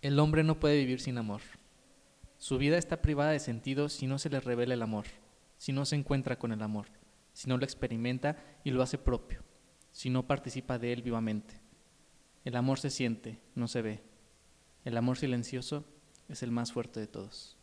El 0.00 0.20
hombre 0.20 0.44
no 0.44 0.60
puede 0.60 0.76
vivir 0.76 1.00
sin 1.00 1.18
amor. 1.18 1.40
Su 2.36 2.56
vida 2.56 2.78
está 2.78 3.02
privada 3.02 3.32
de 3.32 3.40
sentido 3.40 3.88
si 3.88 4.06
no 4.06 4.20
se 4.20 4.30
le 4.30 4.38
revela 4.38 4.74
el 4.74 4.82
amor, 4.82 5.06
si 5.56 5.72
no 5.72 5.84
se 5.84 5.96
encuentra 5.96 6.38
con 6.38 6.52
el 6.52 6.62
amor, 6.62 6.86
si 7.32 7.48
no 7.48 7.58
lo 7.58 7.64
experimenta 7.64 8.36
y 8.62 8.70
lo 8.70 8.80
hace 8.82 8.96
propio, 8.96 9.42
si 9.90 10.08
no 10.08 10.24
participa 10.24 10.78
de 10.78 10.92
él 10.92 11.02
vivamente. 11.02 11.60
El 12.44 12.54
amor 12.54 12.78
se 12.78 12.90
siente, 12.90 13.40
no 13.56 13.66
se 13.66 13.82
ve. 13.82 14.02
El 14.84 14.96
amor 14.96 15.18
silencioso 15.18 15.84
es 16.28 16.44
el 16.44 16.52
más 16.52 16.70
fuerte 16.70 17.00
de 17.00 17.08
todos. 17.08 17.56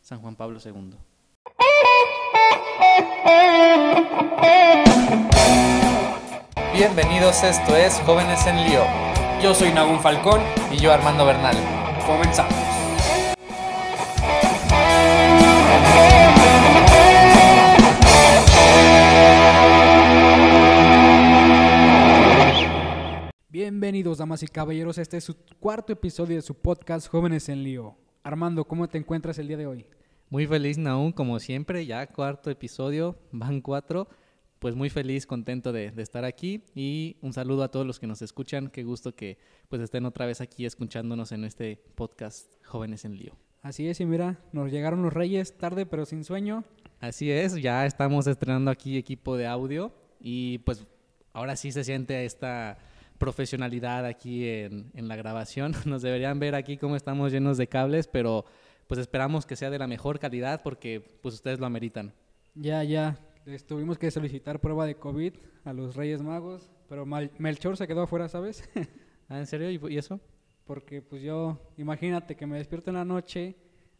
San 0.00 0.22
Juan 0.22 0.36
Pablo 0.36 0.58
II. 0.64 0.96
Bienvenidos, 6.72 7.44
esto 7.44 7.76
es 7.76 8.00
Jóvenes 8.00 8.46
en 8.46 8.64
Lío. 8.64 9.03
Yo 9.42 9.54
soy 9.54 9.72
Nagún 9.72 10.00
Falcón. 10.00 10.40
Y 10.72 10.76
yo 10.76 10.92
Armando 10.92 11.26
Bernal. 11.26 11.56
Comenzamos. 12.06 12.54
Bienvenidos, 23.48 24.18
damas 24.18 24.42
y 24.42 24.46
caballeros. 24.46 24.98
Este 24.98 25.18
es 25.18 25.24
su 25.24 25.36
cuarto 25.60 25.92
episodio 25.92 26.36
de 26.36 26.42
su 26.42 26.54
podcast 26.54 27.08
Jóvenes 27.08 27.48
en 27.48 27.62
Lío. 27.62 27.96
Armando, 28.22 28.64
¿cómo 28.64 28.88
te 28.88 28.98
encuentras 28.98 29.38
el 29.38 29.48
día 29.48 29.56
de 29.56 29.66
hoy? 29.66 29.86
Muy 30.30 30.46
feliz, 30.46 30.78
Naún, 30.78 31.12
como 31.12 31.38
siempre, 31.38 31.86
ya 31.86 32.06
cuarto 32.06 32.50
episodio, 32.50 33.16
van 33.30 33.60
cuatro. 33.60 34.08
Pues 34.64 34.76
muy 34.76 34.88
feliz, 34.88 35.26
contento 35.26 35.74
de, 35.74 35.90
de, 35.90 36.02
estar 36.02 36.24
aquí 36.24 36.62
y 36.74 37.18
un 37.20 37.34
saludo 37.34 37.64
a 37.64 37.70
todos 37.70 37.86
los 37.86 38.00
que 38.00 38.06
nos 38.06 38.22
escuchan. 38.22 38.70
Qué 38.70 38.82
gusto 38.82 39.14
que 39.14 39.36
pues 39.68 39.82
estén 39.82 40.06
otra 40.06 40.24
vez 40.24 40.40
aquí 40.40 40.64
escuchándonos 40.64 41.32
en 41.32 41.44
este 41.44 41.76
podcast 41.94 42.50
Jóvenes 42.64 43.04
en 43.04 43.14
Lío. 43.14 43.36
Así 43.60 43.86
es, 43.86 44.00
y 44.00 44.06
mira, 44.06 44.38
nos 44.52 44.72
llegaron 44.72 45.02
los 45.02 45.12
Reyes 45.12 45.58
tarde 45.58 45.84
pero 45.84 46.06
sin 46.06 46.24
sueño. 46.24 46.64
Así 46.98 47.30
es, 47.30 47.56
ya 47.56 47.84
estamos 47.84 48.26
estrenando 48.26 48.70
aquí 48.70 48.96
equipo 48.96 49.36
de 49.36 49.46
audio 49.46 49.92
y 50.18 50.56
pues 50.60 50.86
ahora 51.34 51.56
sí 51.56 51.70
se 51.70 51.84
siente 51.84 52.24
esta 52.24 52.78
profesionalidad 53.18 54.06
aquí 54.06 54.48
en, 54.48 54.90
en 54.94 55.08
la 55.08 55.16
grabación. 55.16 55.74
Nos 55.84 56.00
deberían 56.00 56.38
ver 56.38 56.54
aquí 56.54 56.78
cómo 56.78 56.96
estamos 56.96 57.32
llenos 57.32 57.58
de 57.58 57.66
cables, 57.66 58.08
pero 58.08 58.46
pues 58.86 58.98
esperamos 58.98 59.44
que 59.44 59.56
sea 59.56 59.68
de 59.68 59.78
la 59.78 59.86
mejor 59.86 60.18
calidad 60.18 60.62
porque 60.62 61.02
pues 61.20 61.34
ustedes 61.34 61.60
lo 61.60 61.66
ameritan. 61.66 62.14
Ya, 62.54 62.82
ya. 62.82 63.18
Les 63.46 63.66
tuvimos 63.66 63.98
que 63.98 64.10
solicitar 64.10 64.58
prueba 64.58 64.86
de 64.86 64.96
COVID 64.96 65.34
a 65.64 65.72
los 65.74 65.96
Reyes 65.96 66.22
Magos, 66.22 66.70
pero 66.88 67.04
Melchor 67.04 67.76
se 67.76 67.86
quedó 67.86 68.02
afuera, 68.02 68.26
¿sabes? 68.28 68.68
¿Ah, 69.28 69.38
en 69.38 69.46
serio? 69.46 69.70
¿Y, 69.70 69.98
eso? 69.98 70.18
Porque 70.64 71.02
pues 71.02 71.20
yo, 71.20 71.60
imagínate 71.76 72.36
que 72.36 72.46
me 72.46 72.56
despierto 72.56 72.90
en 72.90 72.96
la 72.96 73.04
noche, 73.04 73.54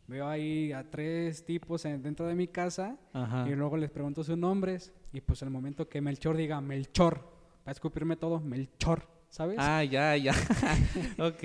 veo 0.06 0.26
ahí 0.26 0.72
a 0.72 0.90
tres 0.90 1.44
tipos 1.44 1.84
en, 1.84 2.02
dentro 2.02 2.26
de 2.26 2.34
mi 2.34 2.48
casa 2.48 2.96
Ajá. 3.12 3.46
y 3.46 3.54
luego 3.54 3.76
les 3.76 3.90
pregunto 3.90 4.24
sus 4.24 4.36
nombres 4.38 4.94
y 5.12 5.20
pues 5.20 5.42
el 5.42 5.50
momento 5.50 5.88
que 5.88 6.00
Melchor 6.00 6.38
diga 6.38 6.60
Melchor, 6.62 7.18
va 7.18 7.66
a 7.66 7.72
escupirme 7.72 8.16
todo, 8.16 8.40
Melchor, 8.40 9.06
¿sabes? 9.28 9.58
Ah, 9.60 9.84
ya, 9.84 10.16
ya. 10.16 10.32
ok, 11.18 11.44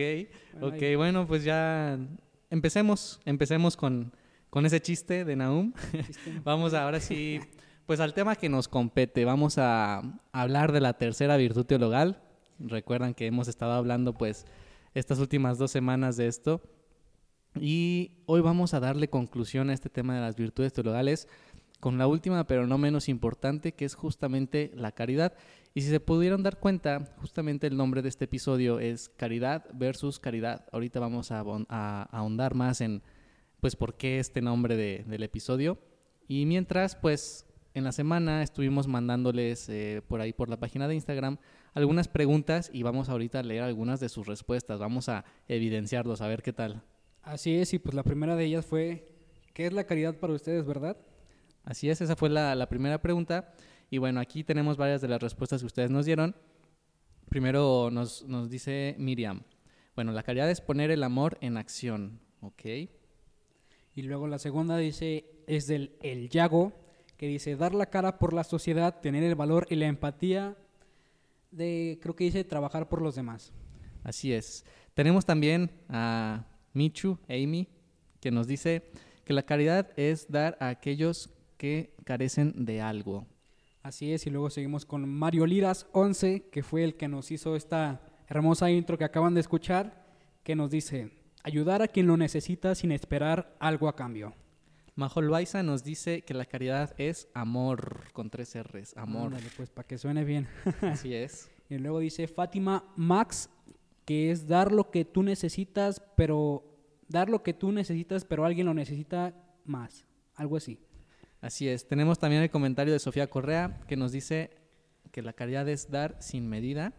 ok, 0.62 0.96
bueno, 0.96 1.28
pues 1.28 1.44
ya 1.44 2.00
empecemos, 2.50 3.20
empecemos 3.26 3.76
con, 3.76 4.14
con 4.50 4.66
ese 4.66 4.82
chiste 4.82 5.26
de 5.26 5.36
Naum. 5.36 5.74
Vamos 6.46 6.74
ahora 6.74 7.02
sí, 7.02 7.42
pues 7.90 8.02
al 8.02 8.14
tema 8.14 8.36
que 8.36 8.50
nos 8.50 8.68
compete. 8.68 9.26
Vamos 9.26 9.58
a 9.58 10.22
hablar 10.32 10.74
de 10.74 10.80
la 10.80 10.94
tercera 10.94 11.38
virtud 11.38 11.66
teologal. 11.66 12.22
Recuerdan 12.60 13.16
que 13.16 13.26
hemos 13.26 13.48
estado 13.48 13.72
hablando 13.72 14.14
pues 14.14 14.46
estas 14.94 15.18
últimas 15.18 15.58
dos 15.58 15.72
semanas 15.72 16.16
de 16.16 16.28
esto. 16.28 16.62
Y 17.60 18.12
hoy 18.28 18.42
vamos 18.42 18.76
a 18.76 18.80
darle 18.80 19.10
conclusión 19.10 19.72
a 19.72 19.74
este 19.74 19.90
tema 19.90 20.14
de 20.14 20.22
las 20.22 20.36
virtudes 20.36 20.72
teologales 20.72 21.28
con 21.80 21.98
la 21.98 22.06
última, 22.06 22.46
pero 22.46 22.68
no 22.68 22.78
menos 22.78 23.10
importante, 23.10 23.72
que 23.72 23.86
es 23.86 23.96
justamente 23.96 24.70
la 24.76 24.92
caridad. 24.92 25.34
Y 25.74 25.82
si 25.82 25.90
se 25.90 26.00
pudieron 26.00 26.44
dar 26.44 26.60
cuenta, 26.60 27.16
justamente 27.18 27.66
el 27.66 27.76
nombre 27.76 28.04
de 28.04 28.10
este 28.10 28.26
episodio 28.26 28.80
es 28.80 29.10
Caridad 29.10 29.66
versus 29.74 30.20
Caridad. 30.20 30.68
Ahorita 30.72 31.00
vamos 31.00 31.32
a, 31.32 31.40
ahondar 32.12 32.54
más 32.54 32.82
en, 32.82 33.02
pues, 33.60 33.76
por 33.76 33.96
qué 33.96 34.20
este 34.20 34.44
nombre 34.44 34.76
de, 34.76 35.06
del 35.08 35.24
episodio. 35.24 35.80
Y 36.28 36.46
mientras, 36.46 36.96
pues, 36.96 37.48
en 37.74 37.84
la 37.84 37.92
semana 37.92 38.42
estuvimos 38.42 38.88
mandándoles 38.88 39.70
eh, 39.70 40.02
por 40.08 40.22
ahí, 40.22 40.34
por 40.34 40.50
la 40.50 40.58
página 40.58 40.88
de 40.88 40.96
Instagram, 40.96 41.38
algunas 41.74 42.08
preguntas 42.08 42.70
y 42.74 42.84
vamos 42.84 43.10
ahorita 43.10 43.40
a 43.40 43.44
leer 43.44 43.64
algunas 43.64 44.00
de 44.00 44.10
sus 44.10 44.28
respuestas. 44.28 44.80
Vamos 44.80 45.10
a 45.10 45.24
evidenciarlos, 45.48 46.22
a 46.22 46.28
ver 46.28 46.42
qué 46.42 46.54
tal. 46.54 46.84
Así 47.22 47.56
es, 47.56 47.74
y 47.74 47.80
pues 47.80 47.94
la 47.94 48.04
primera 48.04 48.36
de 48.36 48.46
ellas 48.46 48.66
fue, 48.66 49.08
¿qué 49.54 49.68
es 49.68 49.74
la 49.74 49.84
caridad 49.84 50.16
para 50.16 50.34
ustedes, 50.34 50.66
verdad? 50.66 50.98
Así 51.64 51.90
es, 51.90 52.02
esa 52.02 52.16
fue 52.16 52.30
la, 52.30 52.56
la 52.56 52.68
primera 52.70 53.02
pregunta. 53.02 53.54
Y 53.92 53.98
bueno, 53.98 54.20
aquí 54.20 54.44
tenemos 54.44 54.78
varias 54.78 55.02
de 55.02 55.08
las 55.08 55.22
respuestas 55.22 55.62
que 55.62 55.68
ustedes 55.68 55.92
nos 55.92 56.06
dieron. 56.06 56.36
Primero 57.30 57.90
nos, 57.92 58.24
nos 58.24 58.50
dice 58.50 58.96
Miriam. 58.98 59.44
Bueno, 59.96 60.12
la 60.12 60.24
caridad 60.24 60.50
es 60.50 60.62
poner 60.62 60.92
el 60.92 61.04
amor 61.04 61.38
en 61.42 61.58
acción, 61.58 62.20
¿ok? 62.42 62.66
Y 63.96 64.02
luego 64.04 64.28
la 64.28 64.40
segunda 64.40 64.78
dice, 64.78 65.26
es 65.46 65.68
del 65.68 65.98
El 66.02 66.30
Yago, 66.30 66.74
que 67.20 67.28
dice, 67.28 67.58
dar 67.58 67.76
la 67.76 67.88
cara 67.88 68.18
por 68.18 68.32
la 68.32 68.46
sociedad, 68.46 69.02
tener 69.02 69.26
el 69.26 69.36
valor 69.36 69.68
y 69.70 69.76
la 69.76 69.88
empatía 69.88 70.56
de, 71.52 72.00
creo 72.02 72.16
que 72.16 72.24
dice, 72.24 72.46
trabajar 72.46 72.88
por 72.88 73.02
los 73.02 73.14
demás. 73.14 73.52
Así 74.06 74.32
es. 74.32 74.64
Tenemos 74.94 75.26
también 75.26 75.70
a 75.90 76.46
Michu, 76.74 77.20
Amy, 77.28 77.68
que 78.22 78.32
nos 78.32 78.48
dice 78.48 78.90
que 79.26 79.34
la 79.34 79.44
caridad 79.44 79.90
es 79.98 80.32
dar 80.32 80.56
a 80.62 80.70
aquellos 80.70 81.30
que 81.58 81.94
carecen 82.06 82.64
de 82.64 82.80
algo. 82.80 83.28
Así 83.84 84.14
es, 84.14 84.26
y 84.26 84.30
luego 84.30 84.50
seguimos 84.50 84.86
con 84.86 85.06
Mario 85.10 85.46
Liras 85.46 85.88
11, 85.92 86.48
que 86.50 86.64
fue 86.64 86.86
el 86.86 86.96
que 86.96 87.10
nos 87.10 87.32
hizo 87.32 87.58
esta 87.58 88.02
hermosa 88.30 88.72
intro 88.72 88.98
que 88.98 89.04
acaban 89.04 89.34
de 89.34 89.42
escuchar, 89.42 90.06
que 90.42 90.56
nos 90.56 90.72
dice, 90.72 91.12
ayudar 91.44 91.82
a 91.82 91.90
quien 91.90 92.08
lo 92.08 92.16
necesita 92.16 92.76
sin 92.76 92.94
esperar 92.94 93.58
algo 93.60 93.90
a 93.90 93.96
cambio. 93.98 94.34
Majo 95.00 95.22
Loaiza 95.22 95.64
nos 95.64 95.86
dice 95.86 96.24
que 96.24 96.34
la 96.34 96.44
caridad 96.44 96.94
es 96.98 97.30
amor, 97.34 98.02
con 98.12 98.30
tres 98.30 98.54
R's, 98.62 98.98
amor. 98.98 99.32
Pues 99.56 99.70
para 99.70 99.88
que 99.88 99.98
suene 99.98 100.26
bien. 100.26 100.46
Así 100.82 101.14
es. 101.14 101.50
y 101.70 101.78
luego 101.78 102.00
dice 102.00 102.28
Fátima 102.28 102.84
Max, 102.98 103.50
que 104.04 104.30
es 104.30 104.46
dar 104.46 104.74
lo 104.74 104.92
que 104.92 105.06
tú 105.06 105.24
necesitas, 105.24 106.02
pero 106.18 106.66
dar 107.08 107.30
lo 107.30 107.44
que 107.44 107.54
tú 107.54 107.72
necesitas, 107.72 108.26
pero 108.26 108.44
alguien 108.44 108.68
lo 108.68 108.74
necesita 108.74 109.34
más, 109.64 110.06
algo 110.36 110.58
así. 110.58 110.78
Así 111.40 111.70
es. 111.70 111.88
Tenemos 111.88 112.20
también 112.20 112.42
el 112.42 112.50
comentario 112.50 112.92
de 112.92 113.00
Sofía 113.00 113.30
Correa 113.30 113.80
que 113.88 113.96
nos 113.96 114.12
dice 114.12 114.50
que 115.14 115.22
la 115.22 115.32
caridad 115.32 115.70
es 115.70 115.90
dar 115.90 116.18
sin 116.20 116.50
medida. 116.50 116.92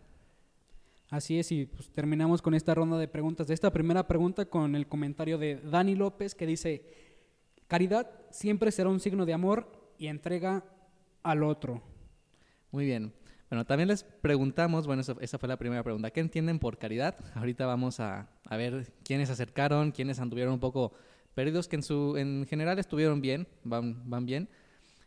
Así 1.11 1.38
es, 1.38 1.53
y 1.53 1.67
pues 1.67 1.91
terminamos 1.91 2.41
con 2.41 2.55
esta 2.55 2.72
ronda 2.72 2.97
de 2.97 3.09
preguntas. 3.09 3.47
De 3.47 3.53
esta 3.53 3.71
primera 3.75 4.06
pregunta 4.06 4.47
con 4.47 4.75
el 4.75 4.87
comentario 4.87 5.37
de 5.37 5.56
Dani 5.56 5.97
López 5.97 6.34
que 6.34 6.47
dice, 6.47 7.09
caridad 7.70 8.10
siempre 8.31 8.72
será 8.72 8.88
un 8.88 8.98
signo 8.98 9.25
de 9.25 9.32
amor 9.32 9.70
y 9.97 10.08
entrega 10.08 10.64
al 11.22 11.44
otro. 11.44 11.81
Muy 12.72 12.84
bien. 12.84 13.14
Bueno, 13.48 13.64
también 13.64 13.88
les 13.88 14.03
preguntamos, 14.03 14.88
bueno, 14.88 15.03
esa, 15.20 15.38
fue 15.38 15.48
la 15.48 15.56
primera 15.56 15.84
pregunta, 15.84 16.10
¿qué 16.10 16.19
entienden 16.19 16.58
por 16.58 16.78
caridad? 16.78 17.14
Ahorita 17.34 17.66
vamos 17.66 18.00
a, 18.00 18.28
a 18.44 18.56
ver 18.56 18.92
quiénes 19.04 19.28
se 19.28 19.34
acercaron, 19.34 19.92
quiénes 19.92 20.19
anduvieron 20.19 20.54
un 20.54 20.60
poco 20.60 20.92
perdidos 21.34 21.69
que 21.69 21.76
en, 21.76 21.82
su, 21.84 22.16
en 22.16 22.44
general 22.48 22.81
estuvieron 22.81 23.20
bien, 23.20 23.47
van, 23.62 24.08
van 24.10 24.26
bien. 24.26 24.48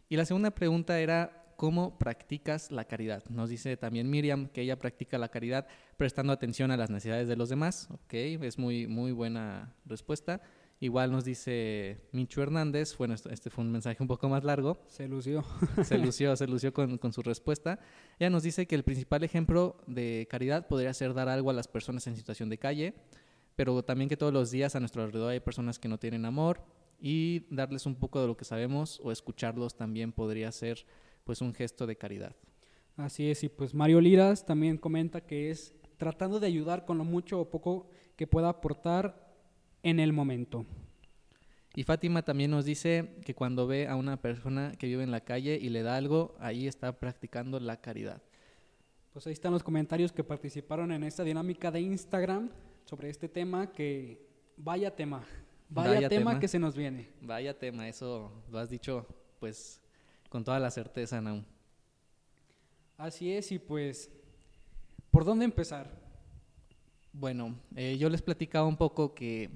Y 0.08 0.16
la 0.16 0.24
segunda 0.24 0.52
pregunta 0.52 1.00
era, 1.00 1.54
¿cómo 1.58 1.98
practicas 1.98 2.72
la 2.72 2.86
caridad? 2.86 3.24
Nos 3.30 3.50
dice 3.50 3.76
también 3.76 4.10
Miriam 4.10 4.48
que 4.48 4.62
ella 4.62 4.80
practica 4.80 5.18
la 5.18 5.28
caridad 5.28 5.68
prestando 5.98 6.32
atención 6.32 6.72
a 6.72 6.78
las 6.78 6.90
necesidades 6.90 7.28
de 7.28 7.36
los 7.36 7.50
demás. 7.50 7.90
Ok, 7.92 8.14
es 8.14 8.58
muy, 8.58 8.88
muy 8.88 9.12
buena 9.12 9.76
respuesta. 9.86 10.42
Igual 10.80 11.12
nos 11.12 11.24
dice 11.24 12.02
Michu 12.12 12.42
Hernández, 12.42 12.98
bueno, 12.98 13.14
este 13.14 13.50
fue 13.50 13.64
un 13.64 13.72
mensaje 13.72 13.98
un 14.02 14.08
poco 14.08 14.28
más 14.28 14.44
largo. 14.44 14.78
Se 14.88 15.08
lució. 15.08 15.44
se 15.84 15.98
lució, 15.98 16.36
se 16.36 16.48
lució 16.48 16.74
con, 16.74 16.98
con, 16.98 17.14
su 17.14 17.22
respuesta. 17.22 17.80
Ella 18.20 18.30
nos 18.30 18.44
dice 18.44 18.68
que 18.68 18.76
el 18.76 18.84
principal 18.84 19.24
ejemplo 19.24 19.78
de 19.88 20.28
caridad 20.30 20.68
podría 20.68 20.94
ser 20.94 21.14
dar 21.14 21.30
algo 21.30 21.50
a 21.50 21.54
las 21.54 21.68
personas 21.68 22.06
en 22.08 22.18
situación 22.18 22.50
de 22.50 22.58
calle, 22.58 22.96
pero 23.56 23.84
también 23.84 24.10
que 24.10 24.18
todos 24.18 24.34
los 24.34 24.52
días 24.52 24.76
a 24.76 24.80
nuestro 24.80 25.04
alrededor 25.04 25.32
hay 25.32 25.40
personas 25.40 25.80
que 25.80 25.88
no 25.88 25.98
tienen 25.98 26.26
amor 26.26 26.66
y 27.00 27.46
darles 27.50 27.86
un 27.86 27.96
poco 27.96 28.22
de 28.22 28.28
lo 28.28 28.38
que 28.38 28.46
sabemos 28.46 29.00
o 29.04 29.12
escucharlos 29.12 29.76
también 29.76 30.12
podría 30.12 30.52
ser 30.52 30.86
pues 31.24 31.42
un 31.42 31.54
gesto 31.54 31.86
de 31.86 31.96
caridad. 31.96 32.36
Así 32.96 33.30
es, 33.30 33.44
y 33.44 33.50
pues 33.50 33.74
Mario 33.74 34.00
Liras 34.02 34.46
también 34.46 34.78
comenta 34.78 35.22
que 35.22 35.50
es 35.50 35.74
tratando 35.98 36.40
de 36.40 36.48
ayudar 36.48 36.86
con 36.86 36.98
lo 36.98 37.04
mucho 37.04 37.40
o 37.40 37.50
poco 37.50 37.88
que 38.16 38.28
pueda 38.28 38.50
aportar 38.50 39.23
en 39.84 40.00
el 40.00 40.14
momento. 40.14 40.66
Y 41.76 41.84
Fátima 41.84 42.24
también 42.24 42.52
nos 42.52 42.66
dice 42.66 43.16
que 43.26 43.34
cuando 43.34 43.68
ve 43.68 43.88
a 43.88 43.96
una 43.96 44.18
persona 44.18 44.74
que 44.78 44.88
vive 44.88 45.04
en 45.04 45.12
la 45.12 45.22
calle 45.22 45.58
y 45.62 45.70
le 45.70 45.82
da 45.82 45.96
algo, 45.96 46.36
ahí 46.40 46.68
está 46.68 47.00
practicando 47.00 47.60
la 47.60 47.82
caridad. 47.82 48.22
Pues 49.12 49.28
ahí 49.28 49.34
están 49.34 49.54
los 49.54 49.64
comentarios 49.64 50.12
que 50.12 50.24
participaron 50.24 50.92
en 50.92 51.04
esta 51.04 51.24
dinámica 51.24 51.72
de 51.72 51.82
Instagram 51.82 52.50
sobre 52.86 53.10
este 53.10 53.28
tema 53.28 53.72
que 53.72 54.28
vaya 54.56 54.96
tema, 54.96 55.24
vaya, 55.70 56.10
tema, 56.10 56.40
que 56.40 56.48
se 56.48 56.60
nos 56.60 56.76
viene. 56.76 57.10
Vaya 57.22 57.58
tema, 57.58 57.88
eso 57.88 58.32
lo 58.50 58.60
has 58.60 58.70
dicho 58.70 59.08
pues 59.40 59.82
con 60.30 60.44
toda 60.44 60.60
la 60.60 60.72
certeza, 60.72 61.22
Naum. 61.22 61.44
Así 62.98 63.32
es, 63.32 63.52
y 63.52 63.60
pues, 63.60 64.12
¿por 65.10 65.26
dónde 65.26 65.46
empezar? 65.46 65.90
Bueno, 67.12 67.56
eh, 67.76 67.98
yo 67.98 68.10
les 68.10 68.22
platicaba 68.22 68.68
un 68.68 68.78
poco 68.78 69.14
que 69.14 69.50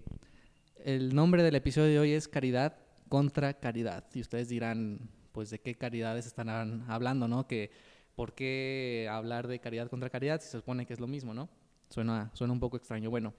el 0.87 1.13
nombre 1.13 1.43
del 1.43 1.55
episodio 1.55 1.89
de 1.89 1.99
hoy 1.99 2.13
es 2.13 2.29
Caridad 2.29 2.77
contra 3.09 3.59
Caridad. 3.59 4.05
Y 4.13 4.21
ustedes 4.21 4.47
dirán, 4.47 5.09
pues, 5.33 5.49
¿de 5.49 5.59
qué 5.59 5.75
caridades 5.75 6.25
están 6.25 6.47
hablando, 6.89 7.27
no? 7.27 7.45
Que, 7.45 7.71
¿Por 8.15 8.33
qué 8.33 9.05
hablar 9.11 9.49
de 9.49 9.59
caridad 9.59 9.89
contra 9.89 10.09
caridad 10.09 10.39
si 10.39 10.47
se 10.47 10.59
supone 10.59 10.85
que 10.85 10.93
es 10.93 11.01
lo 11.01 11.07
mismo, 11.07 11.33
no? 11.33 11.49
Suena, 11.89 12.31
suena 12.33 12.53
un 12.53 12.61
poco 12.61 12.77
extraño. 12.77 13.09
Bueno, 13.09 13.33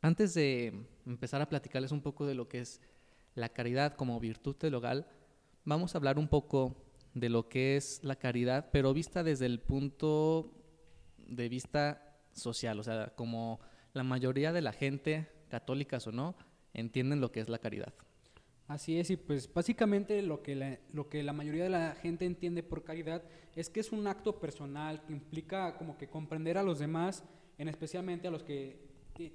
antes 0.00 0.32
de 0.32 0.86
empezar 1.04 1.42
a 1.42 1.50
platicarles 1.50 1.92
un 1.92 2.00
poco 2.00 2.24
de 2.24 2.34
lo 2.34 2.48
que 2.48 2.60
es 2.60 2.80
la 3.34 3.50
caridad 3.50 3.92
como 3.92 4.18
virtud 4.18 4.56
teologal, 4.56 5.06
vamos 5.66 5.94
a 5.94 5.98
hablar 5.98 6.18
un 6.18 6.28
poco 6.28 6.82
de 7.12 7.28
lo 7.28 7.46
que 7.50 7.76
es 7.76 8.00
la 8.02 8.16
caridad, 8.16 8.70
pero 8.72 8.94
vista 8.94 9.22
desde 9.22 9.44
el 9.44 9.60
punto 9.60 10.50
de 11.18 11.46
vista 11.50 12.16
social, 12.32 12.80
o 12.80 12.82
sea, 12.82 13.12
como 13.14 13.60
la 13.92 14.02
mayoría 14.02 14.50
de 14.50 14.62
la 14.62 14.72
gente, 14.72 15.28
católicas 15.50 16.06
o 16.06 16.10
no, 16.10 16.34
entienden 16.74 17.20
lo 17.20 17.32
que 17.32 17.40
es 17.40 17.48
la 17.48 17.58
caridad. 17.58 17.94
Así 18.66 18.98
es, 18.98 19.10
y 19.10 19.16
pues 19.16 19.52
básicamente 19.52 20.22
lo 20.22 20.42
que, 20.42 20.54
la, 20.54 20.78
lo 20.92 21.08
que 21.08 21.22
la 21.22 21.32
mayoría 21.32 21.64
de 21.64 21.70
la 21.70 21.96
gente 21.96 22.24
entiende 22.24 22.62
por 22.62 22.82
caridad 22.82 23.22
es 23.54 23.68
que 23.68 23.80
es 23.80 23.92
un 23.92 24.06
acto 24.06 24.40
personal 24.40 25.02
que 25.04 25.12
implica 25.12 25.76
como 25.76 25.98
que 25.98 26.08
comprender 26.08 26.56
a 26.56 26.62
los 26.62 26.78
demás, 26.78 27.24
en 27.58 27.68
especialmente 27.68 28.28
a 28.28 28.30
los 28.30 28.42
que 28.42 28.78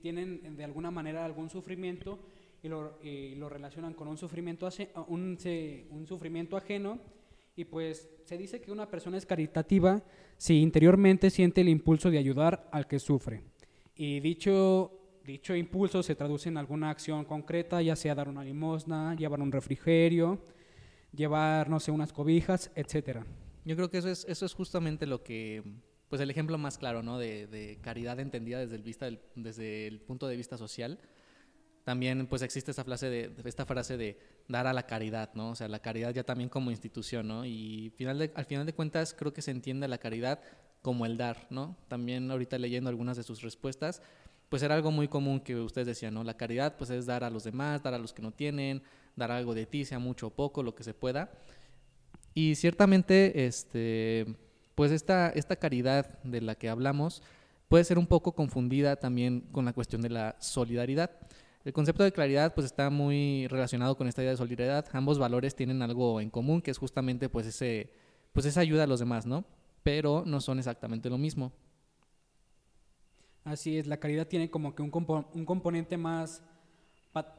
tienen 0.02 0.58
de 0.58 0.64
alguna 0.64 0.92
manera 0.92 1.24
algún 1.24 1.50
sufrimiento 1.50 2.20
y 2.62 2.68
lo, 2.68 3.00
lo 3.04 3.50
relacionan 3.50 3.94
con 3.94 4.08
un 4.08 4.18
sufrimiento, 4.18 4.68
un, 5.08 5.38
un 5.92 6.08
sufrimiento 6.08 6.58
ajeno. 6.58 7.00
Y 7.56 7.66
pues 7.66 8.10
se 8.26 8.38
dice 8.38 8.62
que 8.62 8.72
una 8.72 8.90
persona 8.90 9.18
es 9.18 9.26
caritativa 9.26 10.02
si 10.38 10.62
interiormente 10.62 11.30
siente 11.30 11.62
el 11.62 11.70
impulso 11.70 12.10
de 12.10 12.18
ayudar 12.18 12.70
al 12.72 12.88
que 12.88 13.00
sufre. 13.00 13.44
Y 13.96 14.22
dicho, 14.22 14.99
dicho 15.26 15.56
impulso 15.56 16.04
se 16.04 16.16
traduce 16.16 16.50
en 16.50 16.58
alguna 16.58 16.90
acción 16.90 17.26
concreta, 17.26 17.82
ya 17.82 17.96
sea 17.96 18.16
dar 18.16 18.30
una 18.30 18.44
limosna, 18.44 19.16
llevar 19.16 19.42
un 19.42 19.52
refrigerio, 19.52 20.40
llevar, 21.14 21.70
no 21.70 21.80
sé, 21.80 21.92
unas 21.92 22.14
cobijas, 22.14 22.72
etcétera. 22.76 23.26
Yo 23.66 23.76
creo 23.76 23.90
que 23.90 24.00
eso 24.00 24.10
es, 24.10 24.26
eso 24.28 24.46
es 24.46 24.54
justamente 24.54 25.06
lo 25.06 25.24
que 25.24 25.64
pues 26.10 26.22
el 26.22 26.32
ejemplo 26.32 26.58
más 26.58 26.78
claro, 26.78 27.04
¿no? 27.04 27.20
De, 27.20 27.80
caridad 27.82 28.20
entendida 28.20 28.60
desde 28.60 28.76
el, 28.76 28.82
vista 28.82 29.10
desde 29.36 29.88
el 29.88 30.02
punto 30.02 30.28
de 30.28 30.36
vista 30.36 30.58
social. 30.58 31.00
También 31.84 32.28
pues 32.28 32.42
existe 32.42 32.72
esta 32.72 32.84
frase 32.84 33.10
de, 33.10 33.32
esta 33.46 33.66
frase 33.66 33.96
de 33.96 34.20
dar 34.48 34.68
a 34.68 34.74
la 34.74 34.86
caridad, 34.86 35.32
¿no? 35.36 35.52
O 35.52 35.56
sea, 35.56 35.68
la 35.68 35.80
caridad 35.80 36.14
ya 36.14 36.24
también 36.24 36.50
como 36.50 36.72
institución, 36.72 37.28
¿no? 37.28 37.46
Y 37.46 37.92
final 37.96 38.32
al 38.34 38.46
final 38.46 38.66
de 38.66 38.74
cuentas 38.74 39.14
creo 39.14 39.34
que 39.34 39.42
se 39.42 39.52
entiende 39.52 39.88
la 39.88 40.00
caridad 40.00 40.42
como 40.82 41.06
el 41.06 41.18
dar, 41.18 41.48
¿no? 41.50 41.78
También 41.88 42.30
ahorita 42.32 42.58
leyendo 42.58 42.90
algunas 42.90 43.18
de 43.18 43.24
sus 43.24 43.42
respuestas, 43.42 44.02
pues 44.50 44.64
era 44.64 44.76
algo 44.76 44.92
muy 44.92 45.08
común 45.08 45.40
que 45.40 45.56
ustedes 45.56 45.88
decían, 45.88 46.14
¿no? 46.14 46.24
La 46.24 46.36
caridad 46.36 46.76
pues 46.78 46.90
es 46.90 47.06
dar 47.06 47.24
a 47.24 47.30
los 47.30 47.44
demás, 47.44 47.84
dar 47.84 47.94
a 47.94 48.00
los 48.00 48.14
que 48.14 48.22
no 48.22 48.32
tienen, 48.32 48.82
dar 49.16 49.32
algo 49.32 49.54
de 49.54 49.66
ti, 49.66 49.86
sea 49.86 50.00
mucho 50.00 50.28
o 50.28 50.30
poco, 50.32 50.64
lo 50.64 50.76
que 50.76 50.84
se 50.84 50.94
pueda. 50.94 51.32
Y 52.34 52.56
ciertamente, 52.56 53.46
este, 53.46 54.26
pues 54.76 54.92
esta, 54.92 55.30
esta 55.30 55.56
caridad 55.56 56.20
de 56.24 56.42
la 56.42 56.56
que 56.56 56.70
hablamos 56.70 57.22
puede 57.68 57.84
ser 57.84 58.00
un 58.00 58.08
poco 58.08 58.34
confundida 58.34 58.96
también 58.96 59.42
con 59.52 59.66
la 59.66 59.74
cuestión 59.74 60.02
de 60.02 60.10
la 60.10 60.36
solidaridad. 60.40 61.12
El 61.64 61.74
concepto 61.74 62.04
de 62.04 62.12
claridad 62.12 62.54
pues 62.56 62.66
está 62.66 62.90
muy 62.90 63.48
relacionado 63.48 63.96
con 63.96 64.08
esta 64.08 64.22
idea 64.22 64.32
de 64.32 64.38
solidaridad. 64.38 64.86
Ambos 64.94 65.20
valores 65.20 65.56
tienen 65.56 65.82
algo 65.82 66.22
en 66.22 66.30
común, 66.30 66.62
que 66.62 66.72
es 66.72 66.78
justamente 66.78 67.30
pues 67.30 67.46
ese 67.46 67.92
pues 68.32 68.46
esa 68.46 68.62
ayuda 68.62 68.84
a 68.84 68.88
los 68.88 69.00
demás, 69.00 69.26
¿no? 69.26 69.46
Pero 69.84 70.24
no 70.26 70.40
son 70.42 70.60
exactamente 70.60 71.10
lo 71.10 71.18
mismo. 71.18 71.52
Así 73.50 73.80
es, 73.80 73.88
la 73.88 73.98
caridad 73.98 74.28
tiene 74.28 74.52
como 74.52 74.76
que 74.76 74.84
un, 74.84 74.92
un 75.34 75.46
componente 75.46 75.98
más 75.98 76.44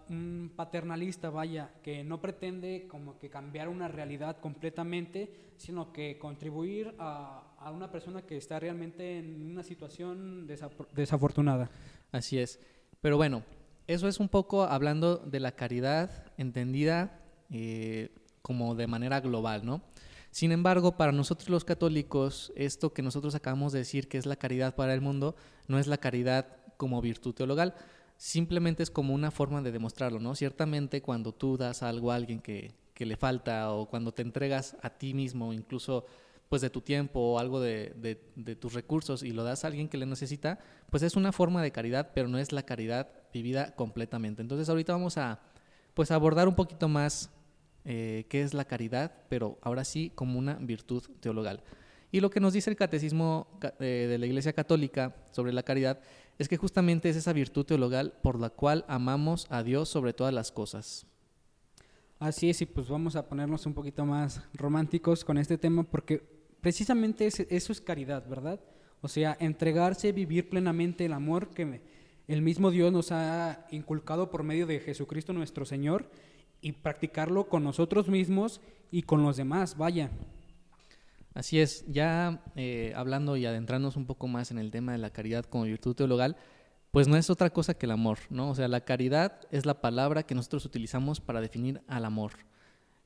un 0.08 0.52
paternalista, 0.56 1.30
vaya, 1.30 1.70
que 1.84 2.02
no 2.02 2.20
pretende 2.20 2.88
como 2.88 3.16
que 3.20 3.30
cambiar 3.30 3.68
una 3.68 3.86
realidad 3.86 4.38
completamente, 4.40 5.52
sino 5.56 5.92
que 5.92 6.18
contribuir 6.18 6.96
a, 6.98 7.46
una 7.72 7.92
persona 7.92 8.22
que 8.22 8.36
está 8.36 8.58
realmente 8.58 9.18
en 9.18 9.52
una 9.52 9.62
situación 9.62 10.48
desafortunada. 10.92 11.70
Así 12.10 12.40
es. 12.40 12.58
Pero 13.00 13.16
bueno, 13.16 13.44
eso 13.86 14.08
es 14.08 14.18
un 14.18 14.28
poco 14.28 14.64
hablando 14.64 15.16
de 15.18 15.38
la 15.38 15.52
caridad 15.52 16.10
entendida 16.36 17.20
eh, 17.50 18.10
como 18.42 18.74
de 18.74 18.88
manera 18.88 19.20
global, 19.20 19.64
¿no? 19.64 19.82
Sin 20.30 20.52
embargo, 20.52 20.96
para 20.96 21.12
nosotros 21.12 21.48
los 21.48 21.64
católicos, 21.64 22.52
esto 22.54 22.92
que 22.92 23.02
nosotros 23.02 23.34
acabamos 23.34 23.72
de 23.72 23.80
decir 23.80 24.08
que 24.08 24.16
es 24.16 24.26
la 24.26 24.36
caridad 24.36 24.76
para 24.76 24.94
el 24.94 25.00
mundo, 25.00 25.34
no 25.66 25.78
es 25.78 25.88
la 25.88 25.98
caridad 25.98 26.46
como 26.76 27.00
virtud 27.00 27.34
teologal, 27.34 27.74
simplemente 28.16 28.82
es 28.82 28.90
como 28.90 29.12
una 29.12 29.30
forma 29.30 29.60
de 29.62 29.72
demostrarlo, 29.72 30.20
¿no? 30.20 30.34
Ciertamente 30.34 31.02
cuando 31.02 31.32
tú 31.32 31.56
das 31.56 31.82
algo 31.82 32.12
a 32.12 32.16
alguien 32.16 32.40
que, 32.40 32.74
le 32.98 33.16
falta 33.16 33.72
o 33.72 33.86
cuando 33.86 34.12
te 34.12 34.20
entregas 34.20 34.76
a 34.82 34.90
ti 34.90 35.14
mismo, 35.14 35.54
incluso 35.54 36.04
pues 36.50 36.60
de 36.60 36.68
tu 36.68 36.82
tiempo 36.82 37.18
o 37.18 37.38
algo 37.38 37.58
de, 37.58 38.18
tus 38.60 38.74
recursos 38.74 39.22
y 39.22 39.30
lo 39.30 39.42
das 39.42 39.64
a 39.64 39.68
alguien 39.68 39.88
que 39.88 39.96
le 39.96 40.04
necesita, 40.04 40.58
pues 40.90 41.02
es 41.02 41.16
una 41.16 41.32
forma 41.32 41.62
de 41.62 41.70
caridad, 41.70 42.10
pero 42.14 42.28
no 42.28 42.36
es 42.36 42.52
la 42.52 42.62
caridad 42.62 43.08
vivida 43.32 43.74
completamente. 43.74 44.42
Entonces 44.42 44.68
ahorita 44.68 44.92
vamos 44.92 45.16
a 45.16 45.40
pues 45.94 46.10
abordar 46.10 46.46
un 46.46 46.56
poquito 46.56 46.88
más 46.88 47.30
eh, 47.84 48.26
qué 48.28 48.42
es 48.42 48.54
la 48.54 48.64
caridad, 48.64 49.12
pero 49.28 49.58
ahora 49.62 49.84
sí 49.84 50.12
como 50.14 50.38
una 50.38 50.54
virtud 50.54 51.02
teologal. 51.20 51.62
Y 52.12 52.20
lo 52.20 52.30
que 52.30 52.40
nos 52.40 52.52
dice 52.52 52.70
el 52.70 52.76
catecismo 52.76 53.46
eh, 53.78 54.06
de 54.08 54.18
la 54.18 54.26
Iglesia 54.26 54.52
Católica 54.52 55.14
sobre 55.30 55.52
la 55.52 55.62
caridad 55.62 56.00
es 56.38 56.48
que 56.48 56.56
justamente 56.56 57.08
es 57.08 57.16
esa 57.16 57.32
virtud 57.32 57.64
teologal 57.64 58.14
por 58.22 58.40
la 58.40 58.50
cual 58.50 58.84
amamos 58.88 59.46
a 59.50 59.62
Dios 59.62 59.88
sobre 59.88 60.12
todas 60.12 60.34
las 60.34 60.50
cosas. 60.50 61.06
Así 62.18 62.50
es, 62.50 62.60
y 62.60 62.66
pues 62.66 62.88
vamos 62.88 63.16
a 63.16 63.26
ponernos 63.26 63.64
un 63.64 63.74
poquito 63.74 64.04
más 64.04 64.42
románticos 64.52 65.24
con 65.24 65.38
este 65.38 65.56
tema 65.56 65.84
porque 65.84 66.22
precisamente 66.60 67.26
eso 67.26 67.72
es 67.72 67.80
caridad, 67.80 68.26
¿verdad? 68.28 68.60
O 69.00 69.08
sea, 69.08 69.36
entregarse, 69.40 70.12
vivir 70.12 70.50
plenamente 70.50 71.06
el 71.06 71.14
amor 71.14 71.48
que 71.50 71.80
el 72.28 72.42
mismo 72.42 72.70
Dios 72.70 72.92
nos 72.92 73.12
ha 73.12 73.66
inculcado 73.70 74.30
por 74.30 74.42
medio 74.42 74.66
de 74.66 74.80
Jesucristo 74.80 75.32
nuestro 75.32 75.64
Señor 75.64 76.10
y 76.60 76.72
practicarlo 76.72 77.48
con 77.48 77.64
nosotros 77.64 78.08
mismos 78.08 78.60
y 78.90 79.02
con 79.02 79.22
los 79.22 79.36
demás, 79.36 79.76
vaya. 79.76 80.10
Así 81.34 81.60
es, 81.60 81.84
ya 81.86 82.42
eh, 82.56 82.92
hablando 82.96 83.36
y 83.36 83.46
adentrándonos 83.46 83.96
un 83.96 84.06
poco 84.06 84.26
más 84.26 84.50
en 84.50 84.58
el 84.58 84.70
tema 84.70 84.92
de 84.92 84.98
la 84.98 85.10
caridad 85.10 85.44
como 85.44 85.64
virtud 85.64 85.94
teologal, 85.94 86.36
pues 86.90 87.06
no 87.06 87.16
es 87.16 87.30
otra 87.30 87.50
cosa 87.50 87.74
que 87.74 87.86
el 87.86 87.92
amor, 87.92 88.18
¿no? 88.30 88.50
O 88.50 88.54
sea, 88.54 88.66
la 88.66 88.80
caridad 88.80 89.40
es 89.52 89.64
la 89.64 89.80
palabra 89.80 90.24
que 90.24 90.34
nosotros 90.34 90.64
utilizamos 90.64 91.20
para 91.20 91.40
definir 91.40 91.80
al 91.86 92.04
amor. 92.04 92.32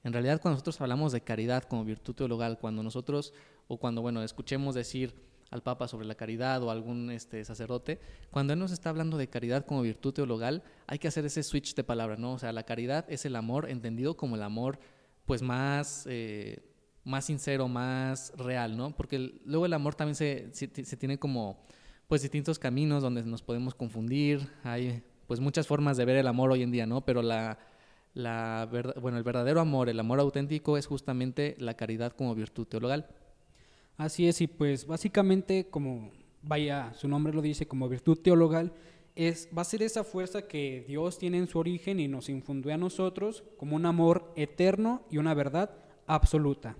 En 0.04 0.12
realidad, 0.12 0.40
cuando 0.40 0.54
nosotros 0.54 0.80
hablamos 0.80 1.12
de 1.12 1.20
caridad 1.20 1.64
como 1.64 1.84
virtud 1.84 2.14
teologal, 2.14 2.58
cuando 2.58 2.82
nosotros, 2.82 3.34
o 3.68 3.76
cuando, 3.78 4.00
bueno, 4.00 4.23
escuchemos 4.23 4.75
decir 4.75 5.14
al 5.54 5.62
Papa 5.62 5.87
sobre 5.87 6.06
la 6.06 6.16
caridad 6.16 6.62
o 6.62 6.70
algún 6.70 7.11
este, 7.11 7.44
sacerdote, 7.44 8.00
cuando 8.30 8.52
él 8.52 8.58
nos 8.58 8.73
está 8.73 8.90
hablando 8.90 9.16
de 9.16 9.28
caridad 9.28 9.64
como 9.64 9.82
virtud 9.82 10.12
teologal, 10.12 10.64
hay 10.88 10.99
que 10.99 11.08
hacer 11.08 11.25
ese 11.25 11.44
switch 11.44 11.75
de 11.76 11.84
palabra, 11.84 12.16
¿no? 12.16 12.32
O 12.32 12.38
sea, 12.38 12.52
la 12.52 12.64
caridad 12.64 13.06
es 13.08 13.25
el 13.25 13.37
amor 13.37 13.70
entendido 13.70 14.16
como 14.16 14.37
el 14.37 14.42
amor, 14.42 14.80
pues 15.25 15.42
más... 15.42 16.06
Eh, 16.11 16.70
más 17.04 17.26
sincero, 17.26 17.68
más 17.68 18.32
real, 18.34 18.78
¿no? 18.78 18.96
Porque 18.96 19.38
luego 19.44 19.66
el 19.66 19.75
amor 19.75 19.94
también 19.94 20.14
se, 20.14 20.49
se, 20.54 20.96
tiene 20.96 21.18
como 21.18 21.62
pues 22.08 22.23
distintos 22.23 22.58
caminos 22.58 23.02
donde 23.02 23.23
nos 23.25 23.42
podemos 23.42 23.75
confundir, 23.75 24.49
hay 24.62 25.02
pues 25.26 25.38
muchas 25.38 25.66
formas 25.66 25.99
de 25.99 26.06
ver 26.06 26.16
el 26.16 26.26
amor 26.26 26.50
hoy 26.50 26.62
en 26.62 26.70
día, 26.70 26.87
¿no? 26.87 27.04
Pero 27.04 27.20
la, 27.20 27.58
la 28.14 28.66
bueno, 29.02 29.18
el 29.18 29.23
verdadero 29.23 29.61
amor, 29.61 29.90
el 29.90 30.00
amor 30.00 30.18
auténtico 30.18 30.78
es 30.78 30.87
justamente 30.87 31.56
la 31.58 31.75
caridad 31.75 32.12
como 32.12 32.34
virtud 32.34 32.66
teologal. 32.66 33.06
Así 33.96 34.26
es, 34.26 34.40
y 34.40 34.46
pues 34.46 34.86
básicamente 34.86 35.66
como 35.70 36.10
vaya, 36.46 36.92
su 36.94 37.08
nombre 37.08 37.32
lo 37.32 37.42
dice 37.42 37.66
como 37.66 37.88
virtud 37.88 38.18
teologal, 38.18 38.72
es, 39.16 39.48
va 39.56 39.62
a 39.62 39.66
ser 39.66 39.82
esa 39.82 40.04
fuerza 40.04 40.42
que 40.42 40.84
Dios 40.86 41.18
tiene 41.18 41.38
en 41.38 41.48
su 41.48 41.58
origen 41.58 42.00
y 42.00 42.08
nos 42.08 42.28
infundió 42.28 42.74
a 42.74 42.76
nosotros 42.76 43.44
como 43.56 43.76
un 43.76 43.86
amor 43.86 44.32
eterno 44.36 45.02
y 45.10 45.18
una 45.18 45.34
verdad 45.34 45.70
absoluta. 46.06 46.76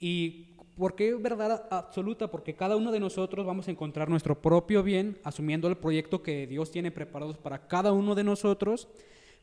¿Y 0.00 0.56
por 0.76 0.96
qué 0.96 1.14
verdad 1.14 1.68
absoluta? 1.70 2.30
Porque 2.30 2.54
cada 2.54 2.76
uno 2.76 2.90
de 2.90 3.00
nosotros 3.00 3.46
vamos 3.46 3.68
a 3.68 3.70
encontrar 3.70 4.08
nuestro 4.08 4.40
propio 4.40 4.82
bien, 4.82 5.18
asumiendo 5.22 5.68
el 5.68 5.76
proyecto 5.76 6.22
que 6.22 6.46
Dios 6.46 6.70
tiene 6.70 6.90
preparado 6.90 7.34
para 7.34 7.68
cada 7.68 7.92
uno 7.92 8.14
de 8.14 8.24
nosotros, 8.24 8.88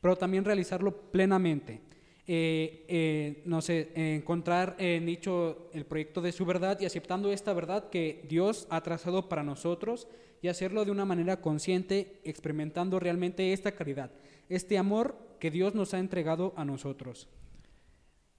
pero 0.01 0.15
también 0.15 0.45
realizarlo 0.45 0.91
plenamente. 1.12 1.81
Eh, 2.29 2.86
eh, 2.89 3.41
no 3.46 3.62
sé, 3.62 3.91
encontrar 3.96 4.75
en 4.79 5.05
dicho 5.05 5.69
el 5.74 5.86
proyecto 5.86 6.22
de 6.22 6.34
su 6.34 6.46
verdad 6.46 6.77
y 6.81 6.86
aceptando 6.86 7.31
esta 7.31 7.53
verdad 7.53 7.89
que 7.89 8.25
Dios 8.27 8.67
ha 8.69 8.81
trazado 8.81 9.29
para 9.29 9.43
nosotros, 9.43 10.07
y 10.41 10.48
hacerlo 10.48 10.86
de 10.86 10.91
una 10.91 11.05
manera 11.05 11.41
consciente, 11.41 12.19
experimentando 12.24 13.00
realmente 13.00 13.53
esta 13.53 13.72
caridad, 13.72 14.12
este 14.50 14.77
amor 14.77 15.17
que 15.39 15.51
Dios 15.51 15.75
nos 15.75 15.93
ha 15.93 16.00
entregado 16.00 16.53
a 16.55 16.65
nosotros. 16.65 17.27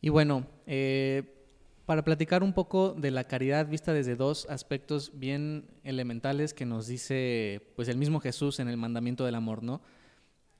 Y 0.00 0.10
bueno, 0.10 0.46
eh, 0.66 1.22
para 1.86 2.04
platicar 2.04 2.42
un 2.42 2.52
poco 2.52 2.94
de 2.94 3.10
la 3.10 3.24
caridad 3.24 3.66
vista 3.66 3.92
desde 3.92 4.14
dos 4.14 4.46
aspectos 4.48 5.12
bien 5.14 5.66
elementales 5.82 6.54
que 6.54 6.66
nos 6.66 6.86
dice 6.86 7.72
pues 7.76 7.88
el 7.88 7.96
mismo 7.96 8.20
Jesús 8.20 8.60
en 8.60 8.68
el 8.68 8.76
mandamiento 8.76 9.24
del 9.24 9.34
amor, 9.34 9.62
¿no? 9.62 9.80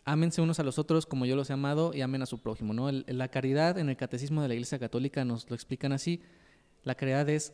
Ámense 0.05 0.41
unos 0.41 0.59
a 0.59 0.63
los 0.63 0.79
otros 0.79 1.07
como 1.07 1.27
yo 1.27 1.37
los 1.37 1.51
he 1.51 1.53
amado 1.53 1.93
y 1.95 2.01
amen 2.01 2.23
a 2.23 2.27
su 2.27 2.39
prójimo, 2.39 2.73
¿no? 2.73 2.91
la 2.91 3.29
caridad 3.29 3.79
en 3.79 3.89
el 3.89 3.97
catecismo 3.97 4.41
de 4.41 4.49
la 4.49 4.55
Iglesia 4.55 4.79
Católica 4.79 5.25
nos 5.25 5.49
lo 5.51 5.55
explican 5.55 5.93
así. 5.93 6.23
La 6.83 6.95
caridad 6.95 7.29
es 7.29 7.53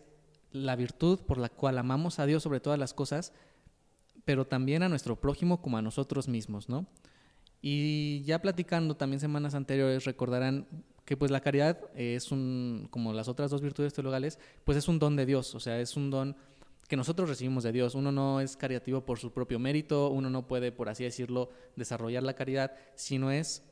la 0.52 0.76
virtud 0.76 1.20
por 1.20 1.38
la 1.38 1.48
cual 1.48 1.78
amamos 1.78 2.20
a 2.20 2.26
Dios 2.26 2.42
sobre 2.44 2.60
todas 2.60 2.78
las 2.78 2.94
cosas, 2.94 3.32
pero 4.24 4.46
también 4.46 4.82
a 4.82 4.88
nuestro 4.88 5.20
prójimo 5.20 5.60
como 5.60 5.78
a 5.78 5.82
nosotros 5.82 6.28
mismos, 6.28 6.68
¿no? 6.68 6.86
Y 7.60 8.22
ya 8.24 8.40
platicando 8.40 8.96
también 8.96 9.20
semanas 9.20 9.54
anteriores 9.54 10.04
recordarán 10.04 10.66
que 11.04 11.16
pues 11.16 11.30
la 11.30 11.40
caridad 11.40 11.78
es 11.94 12.30
un, 12.30 12.88
como 12.90 13.12
las 13.12 13.28
otras 13.28 13.50
dos 13.50 13.62
virtudes 13.62 13.92
teologales, 13.92 14.38
pues 14.64 14.78
es 14.78 14.88
un 14.88 14.98
don 14.98 15.16
de 15.16 15.26
Dios, 15.26 15.54
o 15.54 15.60
sea, 15.60 15.80
es 15.80 15.96
un 15.96 16.10
don 16.10 16.36
que 16.88 16.96
nosotros 16.96 17.28
recibimos 17.28 17.64
de 17.64 17.72
Dios. 17.72 17.94
Uno 17.94 18.12
no 18.12 18.40
es 18.40 18.56
caritativo 18.56 19.00
por 19.02 19.18
su 19.18 19.32
propio 19.32 19.58
mérito, 19.58 20.10
uno 20.10 20.30
no 20.30 20.46
puede, 20.46 20.72
por 20.72 20.88
así 20.88 21.04
decirlo, 21.04 21.50
desarrollar 21.76 22.22
la 22.22 22.34
caridad, 22.34 22.72
sino 22.94 23.30
es 23.30 23.62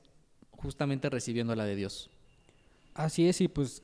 justamente 0.50 1.10
recibiéndola 1.10 1.64
de 1.64 1.76
Dios. 1.76 2.10
Así 2.94 3.28
es, 3.28 3.40
y 3.40 3.48
pues 3.48 3.82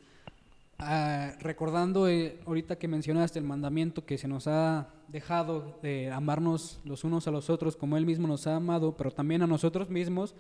ah, 0.79 1.33
recordando 1.41 2.09
eh, 2.09 2.39
ahorita 2.47 2.77
que 2.77 2.89
mencionaste 2.89 3.39
el 3.39 3.45
mandamiento 3.45 4.05
que 4.05 4.19
se 4.19 4.29
nos 4.29 4.47
ha 4.47 4.89
dejado 5.09 5.79
de 5.83 6.11
amarnos 6.11 6.79
los 6.85 7.05
unos 7.05 7.27
a 7.27 7.31
los 7.31 7.49
otros 7.49 7.77
como 7.77 7.97
Él 7.97 8.07
mismo 8.07 8.29
nos 8.29 8.47
ha 8.47 8.57
amado, 8.57 8.97
pero 8.97 9.11
también 9.11 9.43
a 9.43 9.47
nosotros 9.47 9.89
mismos, 9.89 10.35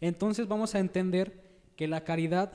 entonces 0.00 0.48
vamos 0.48 0.74
a 0.74 0.78
entender 0.78 1.44
que 1.76 1.86
la 1.86 2.04
caridad 2.04 2.52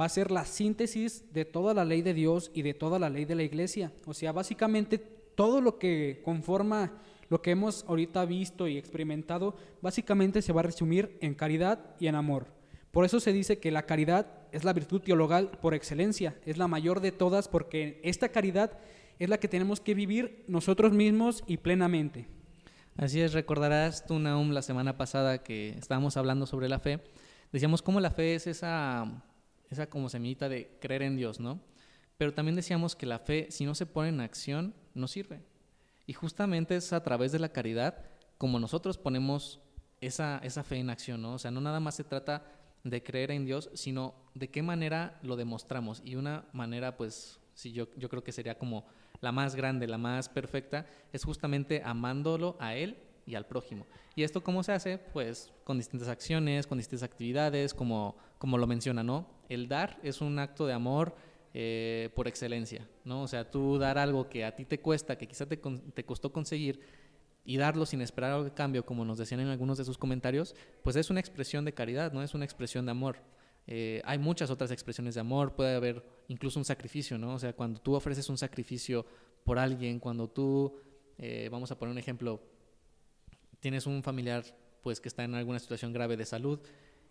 va 0.00 0.06
a 0.06 0.08
ser 0.08 0.30
la 0.30 0.44
síntesis 0.44 1.32
de 1.32 1.44
toda 1.44 1.74
la 1.74 1.84
ley 1.84 2.02
de 2.02 2.14
Dios 2.14 2.50
y 2.54 2.62
de 2.62 2.74
toda 2.74 2.98
la 2.98 3.10
ley 3.10 3.24
de 3.24 3.34
la 3.34 3.42
iglesia. 3.42 3.92
O 4.06 4.14
sea, 4.14 4.32
básicamente 4.32 5.21
todo 5.42 5.60
lo 5.60 5.76
que 5.76 6.20
conforma 6.24 6.92
lo 7.28 7.42
que 7.42 7.50
hemos 7.50 7.84
ahorita 7.88 8.24
visto 8.26 8.68
y 8.68 8.78
experimentado, 8.78 9.56
básicamente 9.80 10.40
se 10.40 10.52
va 10.52 10.60
a 10.60 10.62
resumir 10.70 11.18
en 11.20 11.34
caridad 11.34 11.96
y 11.98 12.06
en 12.06 12.14
amor. 12.14 12.46
Por 12.92 13.04
eso 13.04 13.18
se 13.18 13.32
dice 13.32 13.58
que 13.58 13.72
la 13.72 13.84
caridad 13.84 14.28
es 14.52 14.62
la 14.62 14.72
virtud 14.72 15.00
teologal 15.00 15.50
por 15.60 15.74
excelencia, 15.74 16.36
es 16.46 16.58
la 16.58 16.68
mayor 16.68 17.00
de 17.00 17.10
todas 17.10 17.48
porque 17.48 18.00
esta 18.04 18.28
caridad 18.28 18.78
es 19.18 19.28
la 19.28 19.38
que 19.38 19.48
tenemos 19.48 19.80
que 19.80 19.94
vivir 19.94 20.44
nosotros 20.46 20.92
mismos 20.92 21.42
y 21.48 21.56
plenamente. 21.56 22.28
Así 22.96 23.20
es, 23.20 23.32
recordarás 23.32 24.06
tú, 24.06 24.20
Naum, 24.20 24.52
la 24.52 24.62
semana 24.62 24.96
pasada 24.96 25.42
que 25.42 25.70
estábamos 25.70 26.16
hablando 26.16 26.46
sobre 26.46 26.68
la 26.68 26.78
fe, 26.78 27.00
decíamos 27.50 27.82
cómo 27.82 27.98
la 27.98 28.12
fe 28.12 28.36
es 28.36 28.46
esa, 28.46 29.24
esa 29.70 29.90
como 29.90 30.08
semillita 30.08 30.48
de 30.48 30.78
creer 30.80 31.02
en 31.02 31.16
Dios, 31.16 31.40
¿no? 31.40 31.58
Pero 32.16 32.32
también 32.32 32.54
decíamos 32.54 32.94
que 32.94 33.06
la 33.06 33.18
fe, 33.18 33.48
si 33.50 33.64
no 33.64 33.74
se 33.74 33.86
pone 33.86 34.10
en 34.10 34.20
acción, 34.20 34.74
no 34.94 35.08
sirve. 35.08 35.40
Y 36.06 36.12
justamente 36.12 36.76
es 36.76 36.92
a 36.92 37.02
través 37.02 37.32
de 37.32 37.38
la 37.38 37.50
caridad 37.50 38.04
como 38.38 38.58
nosotros 38.58 38.98
ponemos 38.98 39.60
esa, 40.00 40.38
esa 40.42 40.64
fe 40.64 40.76
en 40.76 40.90
acción, 40.90 41.22
¿no? 41.22 41.34
O 41.34 41.38
sea, 41.38 41.50
no 41.50 41.60
nada 41.60 41.80
más 41.80 41.94
se 41.94 42.04
trata 42.04 42.44
de 42.82 43.02
creer 43.02 43.30
en 43.30 43.44
Dios, 43.44 43.70
sino 43.74 44.14
de 44.34 44.50
qué 44.50 44.62
manera 44.62 45.18
lo 45.22 45.36
demostramos. 45.36 46.02
Y 46.04 46.16
una 46.16 46.44
manera, 46.52 46.96
pues, 46.96 47.38
sí, 47.54 47.72
yo, 47.72 47.88
yo 47.96 48.08
creo 48.08 48.24
que 48.24 48.32
sería 48.32 48.58
como 48.58 48.84
la 49.20 49.30
más 49.30 49.54
grande, 49.54 49.86
la 49.86 49.98
más 49.98 50.28
perfecta, 50.28 50.86
es 51.12 51.24
justamente 51.24 51.82
amándolo 51.84 52.56
a 52.58 52.74
Él 52.74 52.98
y 53.24 53.36
al 53.36 53.46
prójimo. 53.46 53.86
¿Y 54.16 54.24
esto 54.24 54.42
cómo 54.42 54.62
se 54.64 54.72
hace? 54.72 54.98
Pues 54.98 55.52
con 55.64 55.78
distintas 55.78 56.08
acciones, 56.08 56.66
con 56.66 56.78
distintas 56.78 57.08
actividades, 57.08 57.72
como, 57.72 58.16
como 58.38 58.58
lo 58.58 58.66
menciona, 58.66 59.04
¿no? 59.04 59.26
El 59.48 59.68
dar 59.68 60.00
es 60.02 60.20
un 60.20 60.38
acto 60.40 60.66
de 60.66 60.72
amor 60.72 61.14
eh, 61.54 62.10
por 62.14 62.28
excelencia, 62.28 62.88
¿no? 63.04 63.22
O 63.22 63.28
sea, 63.28 63.50
tú 63.50 63.78
dar 63.78 63.98
algo 63.98 64.28
que 64.28 64.44
a 64.44 64.54
ti 64.56 64.64
te 64.64 64.80
cuesta, 64.80 65.16
que 65.16 65.26
quizá 65.26 65.46
te, 65.46 65.56
te 65.56 66.04
costó 66.04 66.32
conseguir, 66.32 66.80
y 67.44 67.56
darlo 67.56 67.86
sin 67.86 68.00
esperar 68.00 68.32
algo 68.32 68.44
de 68.44 68.54
cambio, 68.54 68.86
como 68.86 69.04
nos 69.04 69.18
decían 69.18 69.40
en 69.40 69.48
algunos 69.48 69.78
de 69.78 69.84
sus 69.84 69.98
comentarios, 69.98 70.54
pues 70.82 70.96
es 70.96 71.10
una 71.10 71.20
expresión 71.20 71.64
de 71.64 71.74
caridad, 71.74 72.12
¿no? 72.12 72.22
Es 72.22 72.34
una 72.34 72.44
expresión 72.44 72.84
de 72.84 72.92
amor. 72.92 73.16
Eh, 73.66 74.00
hay 74.04 74.18
muchas 74.18 74.50
otras 74.50 74.70
expresiones 74.70 75.14
de 75.14 75.20
amor, 75.20 75.54
puede 75.54 75.74
haber 75.74 76.04
incluso 76.28 76.58
un 76.58 76.64
sacrificio, 76.64 77.18
¿no? 77.18 77.34
O 77.34 77.38
sea, 77.38 77.52
cuando 77.52 77.80
tú 77.80 77.94
ofreces 77.94 78.28
un 78.28 78.38
sacrificio 78.38 79.06
por 79.44 79.58
alguien, 79.58 79.98
cuando 79.98 80.28
tú, 80.28 80.76
eh, 81.18 81.48
vamos 81.50 81.70
a 81.70 81.78
poner 81.78 81.92
un 81.92 81.98
ejemplo, 81.98 82.40
tienes 83.60 83.86
un 83.86 84.02
familiar 84.02 84.44
pues 84.82 85.00
que 85.00 85.08
está 85.08 85.22
en 85.22 85.34
alguna 85.34 85.60
situación 85.60 85.92
grave 85.92 86.16
de 86.16 86.26
salud 86.26 86.60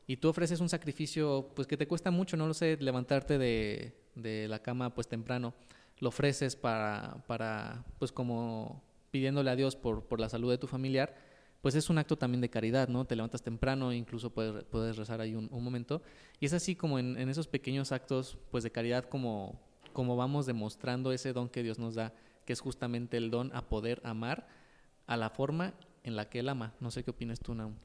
y 0.08 0.18
tú 0.18 0.30
ofreces 0.30 0.60
un 0.60 0.70
sacrificio 0.70 1.52
pues 1.56 1.68
que 1.68 1.78
te 1.78 1.88
cuesta 1.88 2.12
mucho, 2.12 2.38
no 2.38 2.48
lo 2.48 2.54
sé, 2.54 2.78
levantarte 2.80 3.38
de, 3.38 3.96
de 4.16 4.48
la 4.48 4.60
cama 4.60 4.94
pues 4.94 5.08
temprano, 5.08 5.54
lo 6.00 6.10
ofreces 6.10 6.56
para, 6.56 7.24
para 7.28 7.86
pues 8.00 8.12
como 8.12 8.84
pidiéndole 9.12 9.52
a 9.52 9.56
Dios 9.56 9.76
por, 9.76 10.06
por 10.06 10.20
la 10.20 10.30
salud 10.30 10.50
de 10.50 10.58
tu 10.58 10.68
familiar, 10.68 11.16
pues 11.62 11.76
es 11.76 11.90
un 11.90 12.00
acto 12.00 12.18
también 12.18 12.42
de 12.42 12.50
caridad, 12.50 12.88
¿no? 12.88 13.06
Te 13.06 13.16
levantas 13.16 13.44
temprano, 13.44 13.94
incluso 13.94 14.32
puedes, 14.32 14.64
puedes 14.66 14.98
rezar 14.98 15.22
ahí 15.22 15.36
un, 15.36 15.48
un, 15.52 15.64
momento. 15.64 16.02
Y 16.40 16.48
es 16.48 16.54
así 16.54 16.76
como 16.76 16.98
en, 16.98 17.18
en, 17.18 17.30
esos 17.30 17.48
pequeños 17.48 17.92
actos 17.92 18.38
pues 18.50 18.64
de 18.64 18.72
caridad 18.72 19.06
como, 19.06 19.60
como 19.94 20.16
vamos 20.16 20.48
demostrando 20.48 21.12
ese 21.12 21.34
don 21.34 21.50
que 21.50 21.62
Dios 21.62 21.78
nos 21.78 21.94
da, 21.94 22.14
que 22.46 22.54
es 22.54 22.62
justamente 22.62 23.18
el 23.18 23.30
don 23.30 23.56
a 23.56 23.70
poder 23.70 24.02
amar 24.04 24.48
a 25.06 25.18
la 25.18 25.30
forma 25.30 25.76
en 26.04 26.16
la 26.16 26.30
que 26.30 26.40
Él 26.40 26.50
ama. 26.50 26.74
No 26.80 26.90
sé 26.90 27.04
qué 27.04 27.12
opinas 27.12 27.40
tú, 27.40 27.54
Naum. 27.54 27.76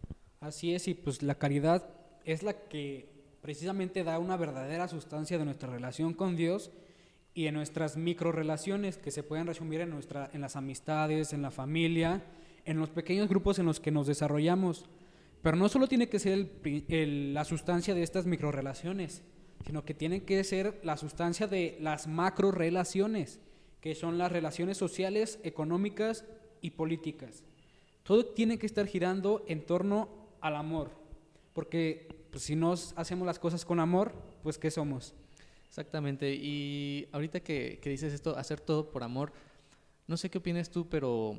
Así 0.40 0.74
es, 0.74 0.88
y 0.88 0.94
pues 0.94 1.22
la 1.22 1.34
caridad 1.34 1.95
es 2.26 2.42
la 2.42 2.52
que 2.52 3.08
precisamente 3.40 4.04
da 4.04 4.18
una 4.18 4.36
verdadera 4.36 4.88
sustancia 4.88 5.38
de 5.38 5.44
nuestra 5.44 5.70
relación 5.70 6.12
con 6.12 6.36
Dios 6.36 6.72
y 7.32 7.46
en 7.46 7.54
nuestras 7.54 7.96
microrelaciones 7.96 8.98
que 8.98 9.12
se 9.12 9.22
pueden 9.22 9.46
resumir 9.46 9.80
en, 9.80 9.90
nuestra, 9.90 10.28
en 10.32 10.40
las 10.40 10.56
amistades, 10.56 11.32
en 11.32 11.42
la 11.42 11.52
familia, 11.52 12.24
en 12.64 12.78
los 12.78 12.90
pequeños 12.90 13.28
grupos 13.28 13.58
en 13.60 13.66
los 13.66 13.78
que 13.78 13.92
nos 13.92 14.08
desarrollamos. 14.08 14.86
Pero 15.42 15.56
no 15.56 15.68
solo 15.68 15.86
tiene 15.86 16.08
que 16.08 16.18
ser 16.18 16.50
la 16.64 17.44
sustancia 17.44 17.94
de 17.94 18.02
estas 18.02 18.26
microrelaciones, 18.26 19.22
sino 19.64 19.84
que 19.84 19.94
tiene 19.94 20.24
que 20.24 20.42
ser 20.42 20.80
la 20.82 20.96
sustancia 20.96 21.46
de 21.46 21.76
las 21.80 22.08
macrorelaciones, 22.08 23.38
que 23.80 23.94
son 23.94 24.18
las 24.18 24.32
relaciones 24.32 24.76
sociales, 24.76 25.38
económicas 25.44 26.24
y 26.60 26.70
políticas. 26.70 27.44
Todo 28.02 28.26
tiene 28.26 28.58
que 28.58 28.66
estar 28.66 28.86
girando 28.86 29.44
en 29.46 29.64
torno 29.64 30.08
al 30.40 30.56
amor, 30.56 30.90
porque 31.52 32.15
pues, 32.36 32.44
si 32.44 32.54
no 32.54 32.74
hacemos 32.96 33.26
las 33.26 33.38
cosas 33.38 33.64
con 33.64 33.80
amor, 33.80 34.12
pues 34.42 34.58
¿qué 34.58 34.70
somos? 34.70 35.14
Exactamente, 35.68 36.34
y 36.34 37.08
ahorita 37.12 37.40
que, 37.40 37.80
dices 37.82 38.12
esto, 38.12 38.36
hacer 38.36 38.60
todo 38.60 38.90
por 38.90 39.02
amor, 39.02 39.32
no 40.06 40.18
sé 40.18 40.28
qué 40.28 40.36
opinas 40.36 40.68
tú, 40.68 40.86
pero 40.86 41.38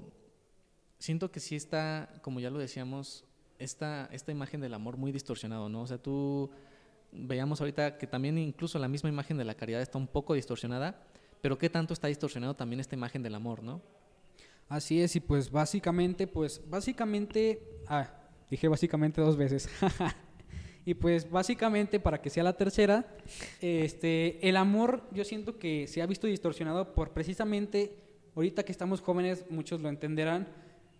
siento 0.97 1.29
que 1.29 1.39
sí 1.39 1.55
está, 1.55 2.09
como 2.23 2.39
ya 2.39 2.49
lo 2.49 2.57
decíamos, 2.57 3.25
esta, 3.59 4.09
esta 4.11 4.31
imagen 4.31 4.59
del 4.59 4.73
amor 4.73 4.97
muy 4.97 5.11
distorsionado, 5.11 5.69
¿no? 5.69 5.83
O 5.83 5.87
sea, 5.87 5.99
tú 5.99 6.49
veíamos 7.11 7.61
ahorita 7.61 7.99
que 7.99 8.07
también 8.07 8.39
incluso 8.39 8.79
la 8.79 8.87
misma 8.87 9.09
imagen 9.09 9.37
de 9.37 9.45
la 9.45 9.53
caridad 9.53 9.83
está 9.83 9.99
un 9.99 10.07
poco 10.07 10.33
distorsionada, 10.33 10.99
pero 11.41 11.59
qué 11.59 11.69
tanto 11.69 11.93
está 11.93 12.07
distorsionado 12.07 12.55
también 12.55 12.79
esta 12.79 12.95
imagen 12.95 13.21
del 13.21 13.35
amor, 13.35 13.61
¿no? 13.61 13.83
Así 14.67 14.99
es, 14.99 15.15
y 15.15 15.19
pues 15.19 15.51
básicamente, 15.51 16.25
pues 16.25 16.59
básicamente, 16.67 17.61
ah, 17.85 18.09
dije 18.49 18.67
básicamente 18.67 19.21
dos 19.21 19.37
veces. 19.37 19.69
y 20.87 20.93
pues 20.93 21.29
básicamente, 21.29 21.99
para 21.99 22.21
que 22.21 22.29
sea 22.29 22.45
la 22.45 22.55
tercera, 22.55 23.05
este, 23.59 24.47
el 24.47 24.55
amor 24.55 25.03
yo 25.11 25.25
siento 25.25 25.59
que 25.59 25.85
se 25.85 26.01
ha 26.01 26.05
visto 26.05 26.27
distorsionado 26.27 26.93
por 26.93 27.11
precisamente, 27.11 27.91
ahorita 28.37 28.63
que 28.63 28.71
estamos 28.71 29.01
jóvenes, 29.01 29.43
muchos 29.49 29.81
lo 29.81 29.89
entenderán, 29.89 30.47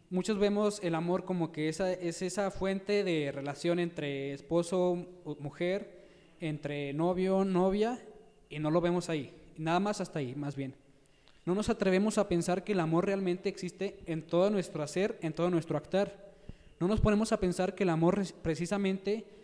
muchos 0.10 0.40
vemos 0.40 0.82
el 0.84 0.94
amor 0.94 1.24
como 1.24 1.54
que 1.54 1.70
esa, 1.70 1.94
es 1.94 2.22
esa 2.22 2.52
fuente 2.52 3.06
de 3.06 3.32
relación 3.32 3.80
entre 3.80 4.34
esposo, 4.34 5.08
mujer, 5.40 6.06
entre 6.42 6.92
novio, 6.92 7.46
novia, 7.46 7.98
y 8.50 8.60
no 8.60 8.72
lo 8.72 8.82
vemos 8.82 9.08
ahí, 9.10 9.32
nada 9.58 9.80
más 9.80 10.02
hasta 10.02 10.20
ahí, 10.20 10.36
más 10.36 10.58
bien. 10.58 10.76
No 11.46 11.56
nos 11.56 11.70
atrevemos 11.70 12.18
a 12.18 12.28
pensar 12.28 12.66
que 12.66 12.74
el 12.74 12.82
amor 12.82 13.06
realmente 13.06 13.48
existe 13.48 14.02
en 14.06 14.24
todo 14.24 14.50
nuestro 14.50 14.84
hacer, 14.84 15.18
en 15.22 15.32
todo 15.32 15.50
nuestro 15.50 15.78
actuar. 15.78 16.28
No 16.78 16.90
nos 16.90 17.00
ponemos 17.00 17.32
a 17.32 17.40
pensar 17.40 17.74
que 17.74 17.84
el 17.84 17.90
amor 17.90 18.22
precisamente, 18.42 19.37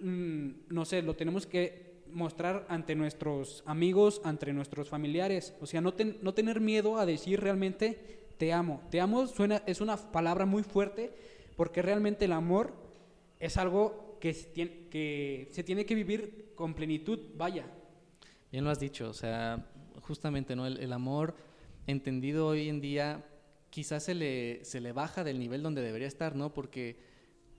mm, 0.00 0.50
no 0.68 0.84
sé, 0.84 1.02
lo 1.02 1.14
tenemos 1.14 1.46
que 1.46 1.86
mostrar 2.12 2.66
ante 2.68 2.94
nuestros 2.94 3.62
amigos, 3.66 4.20
ante 4.24 4.52
nuestros 4.52 4.88
familiares. 4.88 5.54
O 5.60 5.66
sea, 5.66 5.80
no, 5.80 5.94
no 6.22 6.34
tener 6.34 6.60
miedo 6.60 6.98
a 6.98 7.06
decir 7.06 7.40
realmente 7.40 8.26
te 8.38 8.52
amo. 8.52 8.82
Te 8.90 9.00
amo 9.00 9.26
suena, 9.26 9.62
es 9.66 9.80
una 9.80 9.96
palabra 9.96 10.46
muy 10.46 10.62
fuerte 10.62 11.12
porque 11.56 11.82
realmente 11.82 12.26
el 12.26 12.32
amor 12.32 12.72
es 13.40 13.56
algo 13.56 14.18
que, 14.20 14.32
que 14.90 15.48
se 15.50 15.62
tiene 15.62 15.84
que 15.86 15.94
vivir 15.94 16.52
con 16.54 16.74
plenitud, 16.74 17.18
vaya. 17.36 17.66
Bien 18.50 18.64
lo 18.64 18.70
has 18.70 18.80
dicho, 18.80 19.08
o 19.08 19.14
sea, 19.14 19.66
justamente, 20.02 20.56
¿no? 20.56 20.66
El, 20.66 20.78
el 20.78 20.92
amor 20.92 21.34
entendido 21.86 22.46
hoy 22.46 22.68
en 22.68 22.80
día 22.80 23.24
quizás 23.70 24.04
se 24.04 24.14
le, 24.14 24.64
se 24.64 24.80
le 24.80 24.92
baja 24.92 25.24
del 25.24 25.38
nivel 25.38 25.62
donde 25.62 25.82
debería 25.82 26.08
estar, 26.08 26.34
¿no? 26.34 26.52
Porque, 26.52 26.96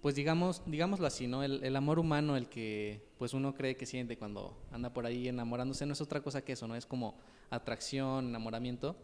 pues 0.08 0.16
digamos, 0.16 0.62
digámoslo 0.66 1.06
así, 1.06 1.28
¿no? 1.28 1.44
El, 1.44 1.76
amor 1.76 2.00
humano, 2.00 2.38
el 2.38 2.48
que 2.48 3.02
pues 3.18 3.34
uno 3.34 3.54
cree 3.54 3.76
que 3.76 3.86
siente 3.86 4.18
cuando 4.18 4.58
anda 4.72 4.94
por 4.94 5.06
ahí 5.06 5.28
enamorándose, 5.28 5.86
no 5.86 5.92
es 5.92 6.00
otra 6.00 6.22
cosa 6.22 6.46
que 6.46 6.54
eso, 6.54 6.66
¿no? 6.66 6.78
Es 6.78 6.86
como 6.86 7.18
atracción, 7.50 8.30
enamoramiento. 8.30 8.96